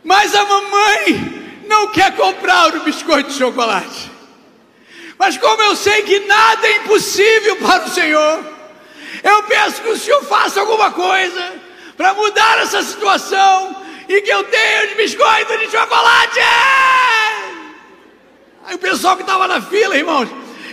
mas 0.03 0.33
a 0.33 0.45
mamãe 0.45 1.61
não 1.67 1.87
quer 1.87 2.15
comprar 2.15 2.75
o 2.75 2.81
biscoito 2.81 3.29
de 3.29 3.37
chocolate. 3.37 4.11
Mas 5.17 5.37
como 5.37 5.61
eu 5.61 5.75
sei 5.75 6.01
que 6.03 6.19
nada 6.21 6.67
é 6.67 6.77
impossível 6.77 7.57
para 7.57 7.85
o 7.85 7.89
Senhor, 7.89 8.43
eu 9.23 9.43
peço 9.43 9.81
que 9.81 9.89
o 9.89 9.97
Senhor 9.97 10.23
faça 10.23 10.61
alguma 10.61 10.91
coisa 10.91 11.53
para 11.97 12.13
mudar 12.13 12.59
essa 12.59 12.81
situação 12.81 13.75
e 14.07 14.21
que 14.21 14.31
eu 14.31 14.43
tenha 14.45 14.87
os 14.87 14.93
biscoitos 14.93 15.59
de 15.59 15.69
chocolate. 15.69 16.39
Aí 18.65 18.75
o 18.75 18.79
pessoal 18.79 19.15
que 19.15 19.23
estava 19.23 19.47
na 19.47 19.61
fila, 19.61 19.97
irmãos, 19.97 20.29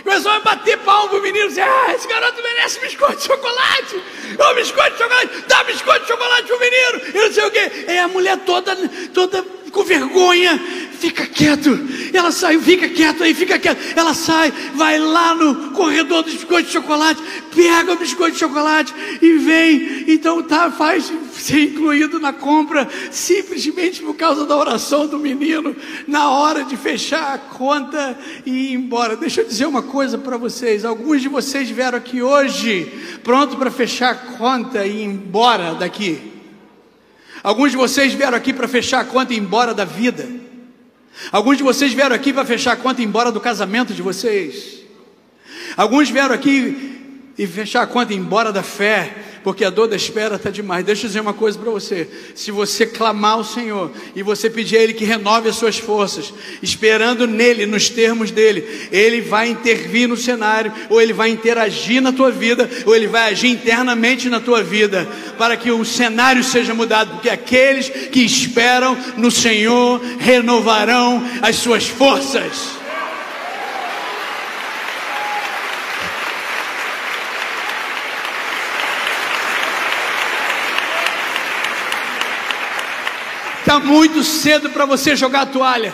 começou 0.07 0.31
a 0.31 0.39
bater 0.39 0.77
palmo 0.79 1.09
pro 1.09 1.21
menino, 1.21 1.49
dizer, 1.49 1.63
ah, 1.63 1.93
esse 1.93 2.07
garoto 2.07 2.41
merece 2.41 2.79
biscoito 2.79 3.17
de 3.17 3.23
chocolate, 3.23 4.01
ô 4.39 4.53
biscoito 4.55 4.91
de 4.91 5.03
chocolate, 5.03 5.43
dá 5.49 5.63
biscoito 5.65 5.99
de 5.99 6.07
chocolate 6.07 6.43
pro 6.43 6.59
menino, 6.59 7.01
e 7.13 7.19
não 7.25 7.33
sei 7.33 7.43
o 7.43 7.51
quê. 7.51 7.71
É 7.87 7.99
a 7.99 8.07
mulher 8.07 8.37
toda, 8.45 8.73
toda 9.13 9.43
com 9.69 9.83
vergonha, 9.83 10.57
fica 10.97 11.25
quieto. 11.25 11.79
Ela 12.13 12.31
saiu, 12.31 12.61
fica 12.61 12.89
quieto 12.89 13.23
aí, 13.23 13.33
fica 13.33 13.57
quieto. 13.57 13.79
Ela 13.95 14.13
sai, 14.13 14.51
vai 14.75 14.99
lá 14.99 15.33
no 15.35 15.71
corredor 15.71 16.23
do 16.23 16.31
biscoito 16.31 16.67
de 16.67 16.73
chocolate, 16.73 17.21
pega 17.55 17.93
o 17.93 17.97
biscoito 17.97 18.33
de 18.33 18.39
chocolate 18.39 18.93
e 19.21 19.33
vem. 19.33 20.05
Então 20.07 20.41
tá, 20.43 20.71
faz 20.71 21.11
ser 21.33 21.63
incluído 21.63 22.19
na 22.19 22.33
compra, 22.33 22.87
simplesmente 23.11 24.01
por 24.01 24.15
causa 24.15 24.45
da 24.45 24.57
oração 24.57 25.07
do 25.07 25.19
menino, 25.19 25.75
na 26.07 26.29
hora 26.29 26.63
de 26.63 26.75
fechar 26.75 27.33
a 27.33 27.37
conta 27.37 28.17
e 28.45 28.71
ir 28.71 28.73
embora. 28.73 29.15
Deixa 29.15 29.41
eu 29.41 29.47
dizer 29.47 29.65
uma 29.65 29.83
coisa 29.83 30.17
para 30.17 30.37
vocês: 30.37 30.83
alguns 30.83 31.21
de 31.21 31.29
vocês 31.29 31.69
vieram 31.69 31.97
aqui 31.97 32.21
hoje, 32.21 32.91
pronto 33.23 33.55
para 33.55 33.71
fechar 33.71 34.11
a 34.11 34.15
conta 34.15 34.85
e 34.85 35.01
ir 35.01 35.03
embora 35.03 35.75
daqui. 35.75 36.33
Alguns 37.43 37.71
de 37.71 37.77
vocês 37.77 38.13
vieram 38.13 38.37
aqui 38.37 38.51
para 38.51 38.67
fechar 38.67 39.01
a 39.01 39.05
conta 39.05 39.33
e 39.33 39.37
ir 39.37 39.39
embora 39.39 39.73
da 39.73 39.85
vida. 39.85 40.46
Alguns 41.31 41.57
de 41.57 41.63
vocês 41.63 41.93
vieram 41.93 42.15
aqui 42.15 42.31
para 42.31 42.45
fechar 42.45 42.73
a 42.73 42.75
conta 42.75 43.01
e 43.01 43.03
ir 43.03 43.07
embora 43.07 43.31
do 43.31 43.41
casamento 43.41 43.93
de 43.93 44.01
vocês. 44.01 44.83
Alguns 45.75 46.09
vieram 46.09 46.33
aqui 46.33 47.31
e 47.37 47.45
fechar 47.45 47.81
a 47.81 47.87
conta 47.87 48.13
e 48.13 48.15
ir 48.15 48.19
embora 48.19 48.51
da 48.51 48.63
fé 48.63 49.26
porque 49.47 49.63
a 49.63 49.69
dor 49.69 49.87
da 49.87 49.95
espera 49.95 50.35
está 50.35 50.49
demais. 50.49 50.83
Deixa 50.83 51.05
eu 51.05 51.07
dizer 51.07 51.21
uma 51.21 51.33
coisa 51.33 51.57
para 51.57 51.71
você: 51.71 52.05
se 52.35 52.51
você 52.51 52.85
clamar 52.85 53.35
ao 53.35 53.45
Senhor 53.45 53.89
e 54.13 54.21
você 54.21 54.49
pedir 54.49 54.75
a 54.75 54.83
Ele 54.83 54.91
que 54.91 55.05
renove 55.05 55.47
as 55.47 55.55
suas 55.55 55.77
forças, 55.77 56.33
esperando 56.61 57.25
nele, 57.25 57.65
nos 57.65 57.87
termos 57.87 58.29
dele, 58.29 58.89
Ele 58.91 59.21
vai 59.21 59.47
intervir 59.47 60.05
no 60.05 60.17
cenário, 60.17 60.73
ou 60.89 61.01
Ele 61.01 61.13
vai 61.13 61.29
interagir 61.29 62.01
na 62.01 62.11
tua 62.11 62.29
vida, 62.29 62.69
ou 62.85 62.93
Ele 62.93 63.07
vai 63.07 63.31
agir 63.31 63.47
internamente 63.47 64.29
na 64.29 64.41
tua 64.41 64.61
vida, 64.61 65.07
para 65.37 65.55
que 65.55 65.71
o 65.71 65.85
cenário 65.85 66.43
seja 66.43 66.73
mudado, 66.73 67.13
porque 67.13 67.29
aqueles 67.29 67.87
que 67.87 68.19
esperam 68.19 68.97
no 69.15 69.31
Senhor 69.31 70.01
renovarão 70.19 71.23
as 71.41 71.55
suas 71.55 71.87
forças. 71.87 72.76
Está 83.67 83.81
muito 83.81 84.23
cedo 84.23 84.69
para 84.69 84.85
você 84.85 85.13
jogar 85.13 85.41
a 85.41 85.45
toalha. 85.45 85.93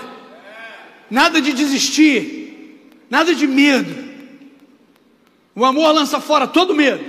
Nada 1.10 1.42
de 1.42 1.52
desistir. 1.54 3.00
Nada 3.10 3.34
de 3.34 3.48
medo. 3.48 4.12
O 5.56 5.66
amor 5.66 5.92
lança 5.92 6.22
fora 6.22 6.46
todo 6.46 6.76
medo. 6.76 7.04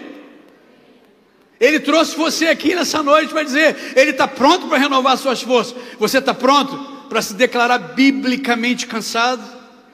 Ele 1.61 1.79
trouxe 1.81 2.17
você 2.17 2.47
aqui 2.47 2.75
nessa 2.75 3.03
noite 3.03 3.31
para 3.31 3.43
dizer: 3.43 3.93
Ele 3.95 4.13
está 4.13 4.27
pronto 4.27 4.67
para 4.67 4.79
renovar 4.79 5.19
suas 5.19 5.43
forças. 5.43 5.77
Você 5.99 6.17
está 6.17 6.33
pronto 6.33 6.79
para 7.11 7.21
se 7.21 7.35
declarar 7.35 7.77
biblicamente 7.77 8.87
cansado 8.87 9.45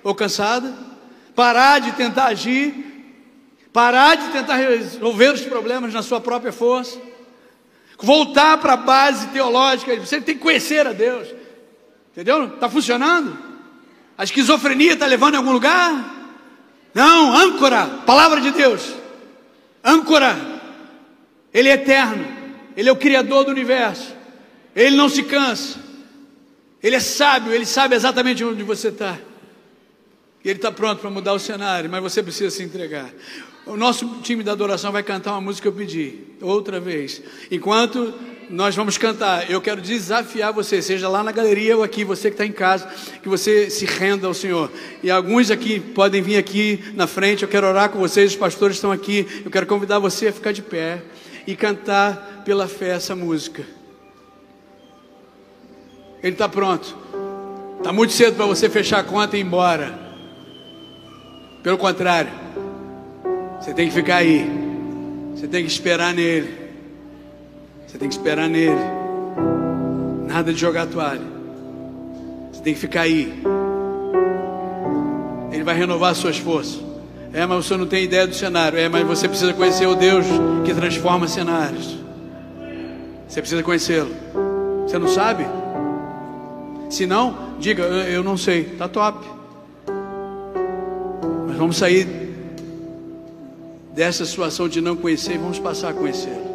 ou 0.04 0.14
cansada? 0.14 0.72
Parar 1.34 1.80
de 1.80 1.90
tentar 1.92 2.26
agir? 2.26 3.16
Parar 3.72 4.16
de 4.16 4.28
tentar 4.28 4.54
resolver 4.54 5.32
os 5.32 5.40
problemas 5.40 5.92
na 5.92 6.00
sua 6.00 6.20
própria 6.20 6.52
força? 6.52 7.09
Voltar 8.02 8.58
para 8.58 8.74
a 8.74 8.76
base 8.76 9.28
teológica, 9.28 9.94
você 9.96 10.20
tem 10.20 10.34
que 10.34 10.40
conhecer 10.40 10.86
a 10.86 10.92
Deus. 10.92 11.28
Entendeu? 12.12 12.54
Está 12.54 12.68
funcionando? 12.68 13.38
A 14.16 14.24
esquizofrenia 14.24 14.94
está 14.94 15.06
levando 15.06 15.34
em 15.34 15.38
algum 15.38 15.52
lugar? 15.52 16.16
Não, 16.92 17.34
âncora, 17.36 17.86
palavra 18.04 18.40
de 18.40 18.50
Deus. 18.50 18.94
Âncora. 19.84 20.36
Ele 21.52 21.68
é 21.68 21.72
eterno. 21.72 22.26
Ele 22.76 22.88
é 22.88 22.92
o 22.92 22.96
criador 22.96 23.44
do 23.44 23.50
universo. 23.50 24.14
Ele 24.74 24.96
não 24.96 25.08
se 25.08 25.22
cansa. 25.22 25.78
Ele 26.82 26.96
é 26.96 27.00
sábio, 27.00 27.52
ele 27.52 27.66
sabe 27.66 27.94
exatamente 27.94 28.42
onde 28.42 28.62
você 28.62 28.88
está. 28.88 29.18
E 30.42 30.48
ele 30.48 30.58
está 30.58 30.72
pronto 30.72 31.00
para 31.00 31.10
mudar 31.10 31.34
o 31.34 31.38
cenário, 31.38 31.90
mas 31.90 32.02
você 32.02 32.22
precisa 32.22 32.50
se 32.50 32.62
entregar. 32.62 33.10
O 33.66 33.76
nosso 33.76 34.06
time 34.22 34.42
da 34.42 34.52
adoração 34.52 34.90
vai 34.90 35.02
cantar 35.02 35.32
uma 35.32 35.40
música 35.40 35.62
que 35.62 35.68
eu 35.68 35.78
pedi, 35.78 36.18
outra 36.40 36.80
vez. 36.80 37.22
Enquanto 37.50 38.12
nós 38.48 38.74
vamos 38.74 38.98
cantar, 38.98 39.48
eu 39.48 39.60
quero 39.60 39.80
desafiar 39.80 40.52
você, 40.52 40.82
seja 40.82 41.08
lá 41.08 41.22
na 41.22 41.30
galeria 41.30 41.76
ou 41.76 41.84
aqui, 41.84 42.02
você 42.02 42.30
que 42.30 42.34
está 42.34 42.44
em 42.44 42.52
casa, 42.52 42.88
que 43.22 43.28
você 43.28 43.70
se 43.70 43.84
renda 43.84 44.26
ao 44.26 44.34
Senhor. 44.34 44.70
E 45.02 45.10
alguns 45.10 45.50
aqui 45.50 45.78
podem 45.78 46.20
vir 46.20 46.36
aqui 46.36 46.82
na 46.94 47.06
frente, 47.06 47.44
eu 47.44 47.48
quero 47.48 47.66
orar 47.66 47.90
com 47.90 48.00
vocês, 48.00 48.32
os 48.32 48.36
pastores 48.36 48.76
estão 48.76 48.90
aqui. 48.90 49.42
Eu 49.44 49.50
quero 49.50 49.66
convidar 49.66 50.00
você 50.00 50.28
a 50.28 50.32
ficar 50.32 50.52
de 50.52 50.62
pé 50.62 51.02
e 51.46 51.54
cantar 51.54 52.42
pela 52.44 52.66
fé 52.66 52.90
essa 52.90 53.14
música. 53.14 53.64
Ele 56.22 56.32
está 56.32 56.48
pronto. 56.48 56.96
Está 57.78 57.92
muito 57.92 58.12
cedo 58.12 58.36
para 58.36 58.46
você 58.46 58.68
fechar 58.68 58.98
a 58.98 59.04
conta 59.04 59.36
e 59.36 59.40
ir 59.40 59.44
embora. 59.44 59.98
Pelo 61.62 61.78
contrário. 61.78 62.49
Você 63.60 63.74
tem 63.74 63.88
que 63.88 63.94
ficar 63.94 64.16
aí. 64.16 64.50
Você 65.34 65.46
tem 65.46 65.62
que 65.62 65.70
esperar 65.70 66.14
nele. 66.14 66.48
Você 67.86 67.98
tem 67.98 68.08
que 68.08 68.14
esperar 68.14 68.48
nele. 68.48 68.80
Nada 70.26 70.50
de 70.50 70.58
jogar 70.58 70.86
toalha. 70.86 71.20
Você 72.50 72.62
tem 72.62 72.72
que 72.72 72.80
ficar 72.80 73.02
aí. 73.02 73.42
Ele 75.52 75.62
vai 75.62 75.76
renovar 75.76 76.14
suas 76.14 76.38
forças. 76.38 76.80
É, 77.34 77.44
mas 77.44 77.66
você 77.66 77.76
não 77.76 77.86
tem 77.86 78.04
ideia 78.04 78.26
do 78.26 78.34
cenário. 78.34 78.78
É, 78.78 78.88
mas 78.88 79.06
você 79.06 79.28
precisa 79.28 79.52
conhecer 79.52 79.86
o 79.86 79.94
Deus 79.94 80.24
que 80.64 80.72
transforma 80.72 81.28
cenários. 81.28 81.98
Você 83.28 83.42
precisa 83.42 83.62
conhecê-lo. 83.62 84.10
Você 84.86 84.98
não 84.98 85.08
sabe? 85.08 85.46
Se 86.88 87.06
não, 87.06 87.56
diga, 87.58 87.82
eu 87.82 88.24
não 88.24 88.38
sei. 88.38 88.64
Tá 88.64 88.88
top. 88.88 89.24
Mas 91.46 91.56
vamos 91.58 91.76
sair 91.76 92.29
dessa 93.92 94.24
situação 94.24 94.68
de 94.68 94.80
não 94.80 94.96
conhecer 94.96 95.38
vamos 95.38 95.58
passar 95.58 95.90
a 95.90 95.94
conhecê-lo. 95.94 96.49